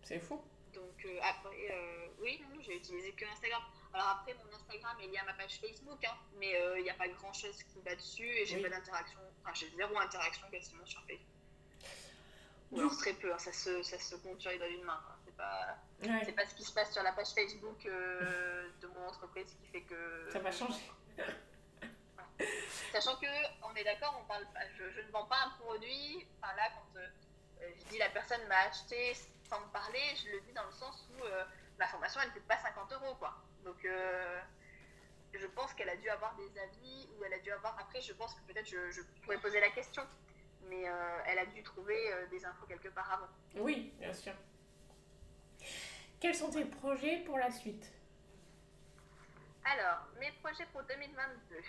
C'est 0.04 0.20
fou. 0.20 0.42
Donc, 0.74 1.06
euh, 1.06 1.20
après, 1.24 1.56
euh, 1.72 2.08
oui, 2.20 2.40
non, 2.44 2.56
non, 2.56 2.62
j'ai 2.62 2.76
utilisé 2.76 3.12
que 3.14 3.26
Instagram. 3.26 3.62
Alors, 3.94 4.08
après, 4.10 4.34
mon 4.36 4.54
Instagram 4.56 4.98
est 5.02 5.08
lié 5.08 5.18
à 5.18 5.26
ma 5.26 5.34
page 5.34 5.60
Facebook, 5.60 6.04
hein, 6.06 6.16
mais 6.38 6.56
euh, 6.56 6.78
il 6.80 6.84
n'y 6.84 6.90
a 6.90 6.94
pas 6.94 7.08
grand 7.08 7.34
chose 7.34 7.64
qui 7.64 7.82
va 7.82 7.96
dessus 7.96 8.28
et 8.28 8.46
j'ai 8.46 8.58
Oui. 8.58 8.64
pas 8.64 8.70
d'interaction. 8.70 9.20
Enfin, 9.42 9.54
j'ai 9.54 9.70
zéro 9.76 9.98
interaction 9.98 10.48
quasiment 10.52 10.86
sur 10.86 11.02
Facebook. 11.02 11.26
Ou 12.72 12.80
alors 12.80 12.98
très 12.98 13.14
peu, 13.14 13.34
hein, 13.34 13.38
ça, 13.40 13.54
se, 13.54 13.82
ça 13.82 13.98
se 13.98 14.16
compte 14.18 14.42
sur 14.42 14.52
les 14.52 14.58
doigts 14.58 14.68
d'une 14.68 14.84
main. 14.84 15.02
quoi. 15.06 15.16
C'est 15.26 15.36
pas. 15.38 15.78
Ouais, 16.04 16.32
pas 16.34 16.46
ce 16.46 16.54
qui 16.54 16.64
se 16.64 16.74
passe 16.74 16.92
sur 16.92 17.02
la 17.02 17.14
page 17.14 17.30
Facebook 17.34 17.86
euh, 17.86 18.70
de 18.82 18.88
mon 18.88 19.08
entreprise 19.08 19.56
qui 19.62 19.68
fait 19.68 19.82
que. 19.84 20.30
ça 20.34 20.40
va 20.40 20.52
changer. 20.52 20.82
Sachant 22.92 23.16
que, 23.18 23.26
on 23.64 23.74
est 23.76 23.84
d'accord, 23.84 24.20
on 24.22 24.28
parle 24.28 24.46
je 24.78 24.84
ne 25.02 25.12
vends 25.12 25.26
pas 25.26 25.38
un 25.46 25.50
produit. 25.78 26.26
Enfin 26.42 26.56
là, 26.56 26.64
quand 26.74 27.00
euh, 27.00 27.08
euh, 27.62 27.72
je 27.80 27.86
dis 27.86 27.98
la 27.98 28.10
personne 28.10 28.46
m'a 28.48 28.60
acheté 28.70 29.14
sans 29.50 29.60
me 29.62 29.72
parler, 29.72 30.00
je 30.16 30.32
le 30.32 30.42
dis 30.42 30.54
dans 30.54 30.66
le 30.66 30.72
sens 30.72 31.08
où 31.12 31.24
euh, 31.24 31.44
la 31.80 31.88
formation 31.88 32.20
elle 32.22 32.30
ne 32.30 32.34
coûte 32.34 32.48
pas 32.48 32.58
50 32.58 32.92
euros 32.94 33.16
quoi. 33.16 33.36
Donc 33.64 33.84
euh, 33.86 34.40
je 35.34 35.46
pense 35.48 35.74
qu'elle 35.74 35.90
a 35.90 35.96
dû 35.98 36.10
avoir 36.10 36.36
des 36.36 36.60
avis 36.60 37.10
ou 37.18 37.24
elle 37.24 37.34
a 37.34 37.40
dû 37.40 37.52
avoir. 37.52 37.78
Après, 37.80 38.02
je 38.02 38.14
pense 38.14 38.34
que 38.34 38.42
peut-être 38.52 38.68
je, 38.68 38.92
je 38.92 39.02
pourrais 39.24 39.38
poser 39.38 39.60
la 39.60 39.70
question, 39.70 40.04
mais 40.64 40.88
euh, 40.88 41.20
elle 41.28 41.40
a 41.40 41.46
dû 41.46 41.64
trouver 41.64 42.14
euh, 42.14 42.28
des 42.28 42.44
infos 42.46 42.66
quelque 42.66 42.90
part 42.90 43.12
avant. 43.12 43.64
Oui, 43.64 43.94
bien 44.00 44.14
sûr. 44.14 44.34
Quels 46.20 46.36
sont 46.36 46.50
tes 46.50 46.66
projets 46.66 47.18
pour 47.26 47.38
la 47.38 47.52
suite? 47.52 47.92
Alors, 49.66 50.08
mes 50.20 50.32
projets 50.44 50.66
pour 50.72 50.82
2022. 50.84 51.62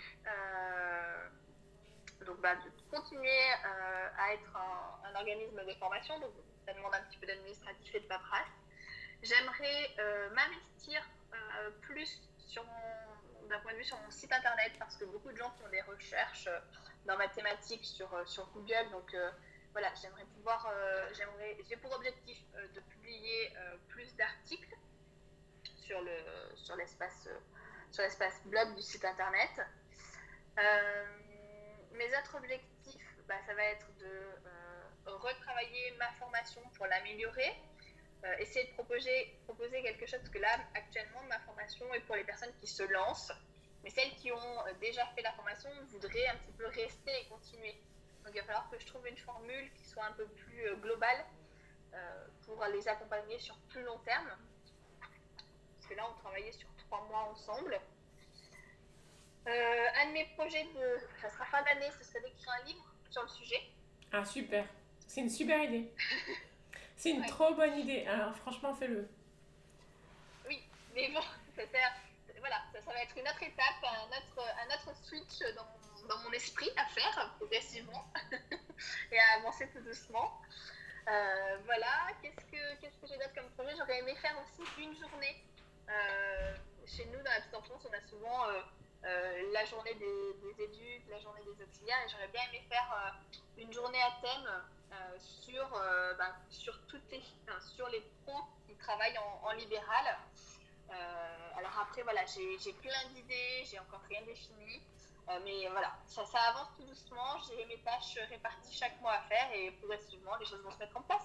Donc, 2.25 2.41
bah, 2.41 2.55
de 2.55 2.69
continuer 2.91 3.29
euh, 3.29 4.09
à 4.17 4.33
être 4.33 4.55
un, 4.55 5.15
organisme 5.15 5.63
de 5.65 5.73
formation. 5.75 6.19
Donc, 6.19 6.31
ça 6.65 6.73
demande 6.73 6.93
un 6.93 7.01
petit 7.03 7.17
peu 7.17 7.27
d'administratif 7.27 7.95
et 7.95 7.99
de 7.99 8.07
paperasse. 8.07 8.47
J'aimerais 9.23 9.95
euh, 9.99 10.29
m'investir 10.31 11.01
euh, 11.33 11.71
plus 11.81 12.21
d'un 13.47 13.59
point 13.59 13.73
de 13.73 13.77
vue 13.77 13.83
sur 13.83 13.97
mon 13.99 14.11
site 14.11 14.31
internet 14.31 14.73
parce 14.79 14.95
que 14.97 15.05
beaucoup 15.05 15.31
de 15.31 15.37
gens 15.37 15.51
font 15.61 15.69
des 15.69 15.81
recherches 15.81 16.49
dans 17.05 17.17
ma 17.17 17.27
thématique 17.27 17.85
sur, 17.85 18.09
sur 18.27 18.47
Google. 18.51 18.89
Donc, 18.91 19.15
voilà, 19.71 19.93
j'aimerais 20.01 20.25
pouvoir, 20.35 20.71
j'ai 21.67 21.77
pour 21.77 21.91
objectif 21.93 22.37
de 22.75 22.79
publier 22.79 23.53
plus 23.87 24.15
d'articles 24.15 24.75
sur 25.77 26.01
le 26.01 26.17
sur 26.55 26.75
l'espace 26.75 27.29
sur 27.91 28.03
l'espace 28.03 28.41
blog 28.45 28.75
du 28.75 28.81
site 28.81 29.05
internet. 29.05 29.61
Mes 32.09 32.17
autres 32.17 32.37
objectifs, 32.37 33.15
bah, 33.27 33.35
ça 33.45 33.53
va 33.53 33.63
être 33.65 33.85
de 33.99 34.05
euh, 34.07 34.81
retravailler 35.05 35.91
ma 35.99 36.11
formation 36.13 36.59
pour 36.75 36.87
l'améliorer, 36.87 37.55
euh, 38.23 38.35
essayer 38.39 38.65
de 38.65 38.73
proposer, 38.73 39.37
proposer 39.45 39.83
quelque 39.83 40.07
chose, 40.07 40.17
parce 40.17 40.31
que 40.31 40.39
là, 40.39 40.57
actuellement, 40.73 41.21
ma 41.29 41.37
formation 41.41 41.93
est 41.93 41.99
pour 42.01 42.15
les 42.15 42.23
personnes 42.23 42.53
qui 42.59 42.65
se 42.65 42.81
lancent, 42.81 43.31
mais 43.83 43.91
celles 43.91 44.09
qui 44.15 44.31
ont 44.31 44.37
euh, 44.65 44.73
déjà 44.81 45.05
fait 45.13 45.21
la 45.21 45.33
formation 45.33 45.69
voudraient 45.89 46.27
un 46.29 46.35
petit 46.37 46.53
peu 46.53 46.65
rester 46.65 47.11
et 47.21 47.27
continuer. 47.27 47.75
Donc 48.23 48.33
il 48.33 48.39
va 48.39 48.45
falloir 48.45 48.69
que 48.71 48.79
je 48.79 48.87
trouve 48.87 49.05
une 49.07 49.17
formule 49.17 49.71
qui 49.73 49.85
soit 49.85 50.05
un 50.05 50.13
peu 50.13 50.25
plus 50.25 50.75
globale 50.77 51.25
pour 52.45 52.63
les 52.65 52.87
accompagner 52.87 53.39
sur 53.39 53.55
plus 53.69 53.83
long 53.83 53.97
terme. 53.99 54.29
Parce 54.99 55.87
que 55.87 55.93
là, 55.95 56.07
on 56.09 56.19
travaillait 56.19 56.51
sur 56.51 56.69
trois 56.77 57.03
mois 57.05 57.29
ensemble. 57.31 57.79
Euh, 59.49 59.87
un 60.03 60.07
de 60.07 60.11
mes 60.11 60.25
projets, 60.37 60.63
de, 60.63 60.99
ça 61.21 61.29
sera 61.29 61.45
fin 61.45 61.61
d'année, 61.63 61.89
ce 61.97 62.03
serait 62.03 62.21
d'écrire 62.21 62.51
un 62.61 62.65
livre 62.65 62.85
sur 63.09 63.23
le 63.23 63.27
sujet. 63.29 63.61
Ah, 64.11 64.23
super. 64.23 64.65
C'est 65.07 65.21
une 65.21 65.29
super 65.29 65.61
idée. 65.63 65.91
C'est 66.95 67.11
une 67.11 67.21
Ouais. 67.21 67.27
trop 67.27 67.53
bonne 67.55 67.77
idée. 67.79 68.05
Alors, 68.07 68.35
franchement, 68.35 68.73
fais-le. 68.75 69.07
Oui, 70.47 70.61
mais 70.93 71.09
bon, 71.11 71.21
ça, 71.55 71.65
sert- 71.65 71.95
voilà, 72.39 72.57
ça, 72.73 72.81
ça 72.81 72.91
va 72.93 73.01
être 73.01 73.15
une 73.17 73.27
autre 73.27 73.41
étape, 73.41 73.83
un 73.83 74.07
autre, 74.07 74.45
un 74.61 74.75
autre 74.75 74.95
switch 75.03 75.39
dans, 75.55 75.63
mon- 75.63 76.07
dans 76.07 76.17
mon 76.23 76.31
esprit 76.31 76.69
à 76.77 76.85
faire 76.87 77.33
progressivement 77.37 78.05
et 79.11 79.19
à 79.19 79.37
avancer 79.39 79.67
tout 79.69 79.79
doucement. 79.81 80.39
Euh, 81.07 81.57
voilà, 81.65 82.07
qu'est-ce 82.21 82.45
que, 82.45 82.75
qu'est-ce 82.81 82.97
que 82.97 83.07
j'ai 83.07 83.15
d'autre 83.17 83.33
comme 83.33 83.49
projet? 83.51 83.71
J'aurais 83.77 83.99
aimé 83.99 84.13
faire 84.15 84.35
aussi 84.43 84.61
une 84.83 84.95
journée. 84.95 85.43
Euh, 85.89 86.55
chez 86.85 87.05
nous, 87.05 87.17
dans 87.17 87.31
la 87.31 87.39
petite 87.41 87.55
enfance, 87.55 87.87
on 87.89 87.93
a 87.93 88.01
souvent 88.07 88.47
euh, 88.49 88.61
euh, 89.05 89.51
la 89.53 89.65
journée 89.65 89.93
des, 89.95 90.33
des 90.41 90.63
éduques, 90.63 91.07
la 91.09 91.19
journée 91.19 91.41
des 91.43 91.63
auxiliaires, 91.63 91.97
et 92.05 92.09
j'aurais 92.09 92.27
bien 92.27 92.41
aimé 92.49 92.61
faire 92.69 92.91
euh, 92.93 93.61
une 93.61 93.71
journée 93.71 94.01
à 94.01 94.11
thème 94.21 94.49
euh, 94.91 95.17
sur, 95.19 95.69
ben, 96.17 96.35
sur, 96.49 96.77
toutes 96.87 97.09
les, 97.11 97.21
enfin, 97.47 97.59
sur 97.61 97.87
les 97.89 98.01
pros 98.25 98.41
qui 98.67 98.75
travaillent 98.75 99.17
en, 99.17 99.47
en 99.47 99.51
libéral. 99.53 100.17
Alors 101.57 101.77
après, 101.81 102.01
voilà, 102.03 102.25
j'ai 102.25 102.57
j'ai 102.57 102.73
plein 102.73 103.07
d'idées, 103.13 103.63
j'ai 103.65 103.77
encore 103.79 104.01
rien 104.09 104.21
défini. 104.25 104.81
Mais 105.45 105.67
voilà, 105.69 105.93
ça, 106.07 106.25
ça 106.25 106.39
avance 106.49 106.69
tout 106.75 106.83
doucement. 106.85 107.37
J'ai 107.47 107.63
mes 107.65 107.77
tâches 107.81 108.17
réparties 108.29 108.75
chaque 108.75 108.99
mois 108.99 109.11
à 109.13 109.21
faire 109.23 109.47
et 109.53 109.69
progressivement, 109.71 110.35
les 110.37 110.45
choses 110.45 110.63
vont 110.63 110.71
se 110.71 110.79
mettre 110.79 110.97
en 110.97 111.01
place. 111.03 111.21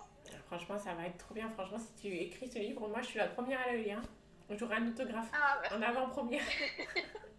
Franchement, 0.47 0.77
ça 0.79 0.93
va 0.93 1.07
être 1.07 1.17
trop 1.17 1.33
bien. 1.35 1.49
Franchement, 1.51 1.79
si 1.79 1.95
tu 1.95 2.15
écris 2.15 2.49
ce 2.51 2.59
livre, 2.59 2.87
moi, 2.87 3.01
je 3.01 3.07
suis 3.07 3.19
la 3.19 3.29
première 3.29 3.61
à 3.67 3.73
le 3.73 3.79
lire. 3.79 4.03
J'aurai 4.51 4.77
un 4.77 4.89
autographe 4.89 5.31
Ah, 5.33 5.63
en 5.75 5.81
avant-première. 5.81 6.45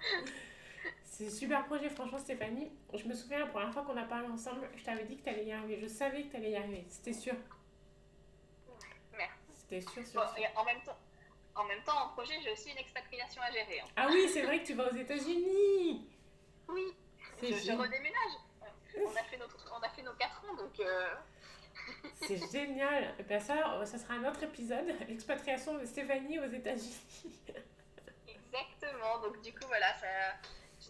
C'est 1.04 1.30
super 1.30 1.66
projet, 1.66 1.90
franchement, 1.90 2.18
Stéphanie. 2.18 2.70
Je 2.94 3.04
me 3.04 3.12
souviens, 3.14 3.40
la 3.40 3.46
première 3.46 3.72
fois 3.72 3.82
qu'on 3.82 3.96
a 3.96 4.04
parlé 4.04 4.26
ensemble, 4.28 4.68
je 4.74 4.82
t'avais 4.82 5.04
dit 5.04 5.18
que 5.18 5.24
tu 5.24 5.28
allais 5.28 5.44
y 5.44 5.52
arriver. 5.52 5.78
Je 5.80 5.86
savais 5.86 6.22
que 6.22 6.30
tu 6.30 6.36
allais 6.36 6.52
y 6.52 6.56
arriver. 6.56 6.86
C'était 6.88 7.12
sûr. 7.12 7.34
Merci. 9.16 9.34
C'était 9.54 9.80
sûr, 9.82 10.06
sûr, 10.06 10.20
Bon, 10.22 10.26
sûr. 10.34 10.38
et 10.38 10.46
en 10.56 10.64
même 10.64 10.80
temps, 10.82 10.96
en 11.54 11.64
même 11.64 11.82
temps, 11.82 11.98
en 12.04 12.08
projet, 12.10 12.34
j'ai 12.42 12.52
aussi 12.52 12.70
une 12.70 12.78
expatriation 12.78 13.42
à 13.42 13.50
gérer. 13.50 13.80
hein. 13.80 13.88
Ah 13.96 14.06
oui, 14.08 14.28
c'est 14.32 14.42
vrai 14.42 14.60
que 14.62 14.66
tu 14.66 14.74
vas 14.74 14.90
aux 14.90 14.96
États-Unis. 14.96 16.08
Oui, 16.68 16.84
je, 17.42 17.72
redéménage. 17.72 18.34
On 18.96 19.10
a 19.10 19.22
fait, 19.24 19.36
notre, 19.36 19.72
on 19.78 19.82
a 19.82 19.88
fait 19.90 20.02
nos 20.02 20.12
4 20.14 20.44
ans, 20.48 20.54
donc 20.56 20.80
euh, 20.80 21.08
C'est 22.22 22.50
génial. 22.50 23.14
Et 23.18 23.22
bien 23.24 23.40
ça, 23.40 23.84
ça 23.84 23.98
sera 23.98 24.14
un 24.14 24.24
autre 24.28 24.42
épisode. 24.42 24.86
L'expatriation 25.08 25.74
de 25.78 25.84
Stéphanie 25.84 26.38
aux 26.38 26.50
États-Unis. 26.50 27.40
Donc 29.22 29.40
du 29.40 29.52
coup, 29.52 29.66
voilà, 29.66 29.94
ça, 29.94 30.06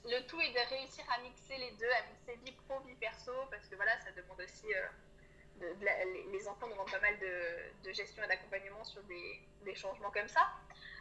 le 0.04 0.26
tout 0.26 0.40
est 0.40 0.52
de 0.52 0.68
réussir 0.68 1.04
à 1.16 1.20
mixer 1.22 1.56
les 1.56 1.70
deux, 1.72 1.90
à 1.90 2.02
mixer 2.10 2.44
vie 2.44 2.56
pro, 2.66 2.80
vie 2.80 2.94
perso, 2.94 3.32
parce 3.50 3.66
que 3.68 3.76
voilà, 3.76 3.98
ça 4.00 4.10
demande 4.12 4.40
aussi... 4.40 4.66
euh, 4.74 4.86
les, 6.32 6.48
enfants 6.48 6.68
demandent 6.68 6.90
pas 6.90 7.00
mal 7.00 7.18
de, 7.18 7.92
gestion 7.92 8.22
et 8.24 8.28
d'accompagnement 8.28 8.82
sur 8.82 9.02
des, 9.04 9.40
des 9.64 9.74
changements 9.74 10.10
comme 10.10 10.28
ça. 10.28 10.48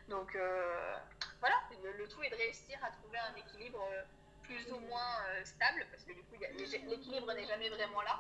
Donc 0.09 0.35
euh, 0.35 0.95
voilà, 1.39 1.55
le, 1.81 2.07
tout 2.07 2.21
est 2.23 2.29
de 2.29 2.35
réussir 2.35 2.77
à 2.83 2.91
trouver 2.91 3.17
un 3.19 3.35
équilibre 3.35 3.81
euh, 3.91 4.03
plus 4.43 4.71
ou 4.71 4.79
moins 4.79 5.23
stable, 5.45 5.85
parce 5.91 6.03
que 6.03 6.13
du 6.13 6.21
coup, 6.23 6.35
l'équilibre 6.39 7.33
n'est 7.33 7.45
jamais 7.45 7.69
vraiment 7.69 8.01
là. 8.01 8.19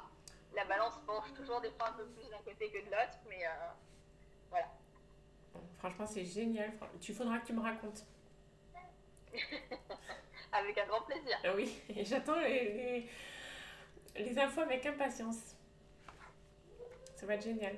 La 0.55 0.65
balance 0.65 0.97
penche 1.05 1.33
toujours 1.33 1.61
des 1.61 1.71
fois 1.71 1.89
un 1.89 1.93
peu 1.93 2.05
plus 2.05 2.29
d'un 2.29 2.39
côté 2.39 2.71
que 2.71 2.79
de 2.79 2.91
l'autre, 2.91 3.19
mais 3.27 3.43
voilà. 4.49 4.67
Franchement, 5.79 6.05
c'est 6.05 6.25
génial. 6.25 6.71
Tu 7.01 7.13
faudra 7.13 7.39
que 7.39 7.47
tu 7.47 7.53
me 7.53 7.61
racontes. 7.61 8.03
Avec 10.51 10.77
un 10.77 10.85
grand 10.87 11.01
plaisir. 11.01 11.37
Oui, 11.55 11.79
et 11.95 12.03
j'attends 12.03 12.39
les, 12.39 12.73
les, 14.15 14.23
les 14.23 14.39
infos 14.39 14.61
avec 14.61 14.85
impatience. 14.85 15.55
Ça 17.15 17.25
va 17.25 17.35
être 17.35 17.43
génial. 17.43 17.75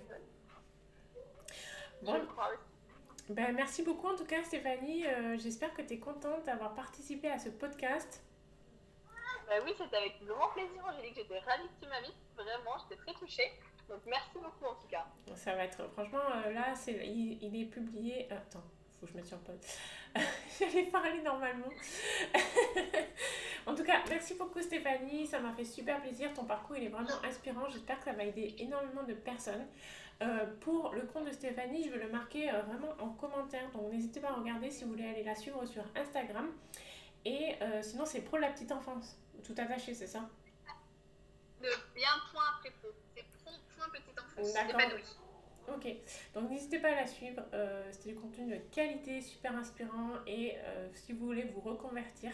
Je 2.02 2.06
Bon, 2.06 2.26
crois 2.28 2.50
aussi. 2.50 2.62
ben 3.34 3.54
merci 3.54 3.84
beaucoup 3.84 4.08
en 4.08 4.16
tout 4.16 4.26
cas 4.26 4.44
Stéphanie. 4.44 5.06
Euh, 5.06 5.38
J'espère 5.38 5.74
que 5.74 5.82
tu 5.82 5.94
es 5.96 6.00
contente 6.00 6.46
d'avoir 6.46 6.74
participé 6.74 7.30
à 7.30 7.38
ce 7.38 7.50
podcast. 7.50 8.24
Bah 9.48 9.56
oui, 9.66 9.74
c'était 9.78 9.98
avec 9.98 10.24
grand 10.26 10.48
plaisir, 10.50 10.84
Angélique. 10.86 11.16
J'étais 11.16 11.40
ravie 11.40 11.68
que 11.68 11.84
tu 11.84 11.90
m'invites. 11.90 12.16
Vraiment, 12.36 12.78
j'étais 12.80 13.02
très 13.04 13.14
touchée. 13.20 13.52
Donc 13.90 14.00
merci 14.06 14.30
beaucoup 14.36 14.66
en 14.66 14.76
tout 14.76 14.88
cas. 14.88 15.06
Ça 15.36 15.54
va 15.56 15.66
être, 15.66 15.86
franchement, 15.92 16.22
euh, 16.46 16.54
là, 16.54 16.74
c'est, 16.74 17.06
il, 17.06 17.44
il 17.44 17.62
est 17.62 17.66
publié. 17.66 18.32
Attends, 18.32 18.64
faut 19.02 19.08
que 19.08 19.14
je 19.14 19.18
me 19.18 19.24
sur 19.24 19.40
pause. 19.40 19.60
J'allais 20.60 20.84
parler 20.84 21.22
normalement. 21.22 21.70
en 23.66 23.74
tout 23.74 23.84
cas, 23.84 24.04
merci 24.08 24.36
beaucoup 24.36 24.62
Stéphanie, 24.62 25.26
ça 25.26 25.40
m'a 25.40 25.54
fait 25.54 25.66
super 25.66 26.02
plaisir. 26.02 26.32
Ton 26.34 26.46
parcours 26.46 26.78
il 26.78 26.84
est 26.84 26.90
vraiment 26.90 27.24
inspirant. 27.24 27.68
J'espère 27.68 27.98
que 27.98 28.06
ça 28.06 28.14
va 28.14 28.24
aider 28.24 28.56
énormément 28.60 29.04
de 29.04 29.14
personnes. 29.14 29.66
Euh, 30.22 30.46
pour 30.60 30.94
le 30.94 31.02
compte 31.02 31.26
de 31.26 31.32
Stéphanie, 31.32 31.84
je 31.84 31.90
vais 31.90 32.06
le 32.06 32.12
marquer 32.12 32.52
euh, 32.52 32.62
vraiment 32.62 32.94
en 33.00 33.10
commentaire. 33.10 33.68
Donc 33.72 33.92
n'hésitez 33.92 34.20
pas 34.20 34.30
à 34.30 34.34
regarder 34.34 34.70
si 34.70 34.84
vous 34.84 34.92
voulez 34.92 35.08
aller 35.08 35.24
la 35.24 35.34
suivre 35.34 35.66
sur 35.66 35.84
Instagram. 35.96 36.48
Et 37.26 37.56
euh, 37.62 37.82
sinon, 37.82 38.06
c'est 38.06 38.22
Pro 38.22 38.38
la 38.38 38.50
petite 38.50 38.72
enfance. 38.72 39.18
Tout 39.44 39.56
attaché, 39.58 39.96
c'est 39.96 40.08
ça? 40.08 40.30
A 41.64 41.66
un 41.66 42.32
point 42.32 42.44
après 42.56 42.72
pro. 42.72 42.90
C'est 43.16 43.26
pro 43.44 43.52
point 43.76 43.88
petite 43.90 44.20
enfance. 44.20 44.54
D'accord. 44.54 45.21
Ok, 45.76 45.88
donc 46.34 46.50
n'hésitez 46.50 46.80
pas 46.80 46.90
à 46.90 46.96
la 46.96 47.08
suivre. 47.08 47.42
Euh, 47.54 47.88
c'est 47.92 48.10
du 48.10 48.16
contenu 48.16 48.54
de 48.54 48.60
qualité, 48.74 49.22
super 49.22 49.56
inspirant. 49.56 50.16
Et 50.28 50.58
euh, 50.58 50.90
si 50.94 51.14
vous 51.14 51.28
voulez 51.28 51.44
vous 51.44 51.62
reconvertir, 51.62 52.32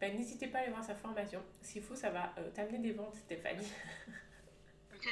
ben, 0.00 0.16
n'hésitez 0.16 0.46
pas 0.46 0.58
à 0.58 0.60
aller 0.62 0.70
voir 0.70 0.84
sa 0.84 0.94
formation. 0.94 1.42
S'il 1.62 1.82
faut, 1.82 1.94
ça 1.94 2.10
va 2.10 2.32
euh, 2.38 2.50
t'amener 2.50 2.78
des 2.78 2.92
ventes, 2.92 3.16
Stéphanie. 3.16 3.72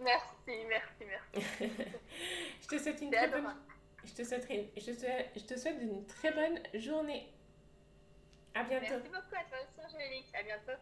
merci, 0.00 0.64
merci, 0.68 1.04
merci. 1.04 1.48
je 2.62 2.66
te 2.66 2.78
souhaite 2.78 3.00
une 3.00 3.10
très 3.10 3.28
bonne... 3.28 3.54
Je 4.04 4.12
te, 4.14 4.24
souhaite 4.24 4.46
je, 4.48 4.80
je 5.36 5.44
te 5.44 5.58
souhaite 5.58 5.82
une 5.82 6.06
très 6.06 6.32
bonne 6.32 6.58
journée. 6.74 7.28
À 8.54 8.64
bientôt. 8.64 8.86
Merci 8.88 9.08
beaucoup 9.08 9.34
à 9.34 9.44
toi 9.44 9.58
aussi, 9.60 9.80
Angélique. 9.84 10.32
À 10.34 10.42
bientôt. 10.42 10.80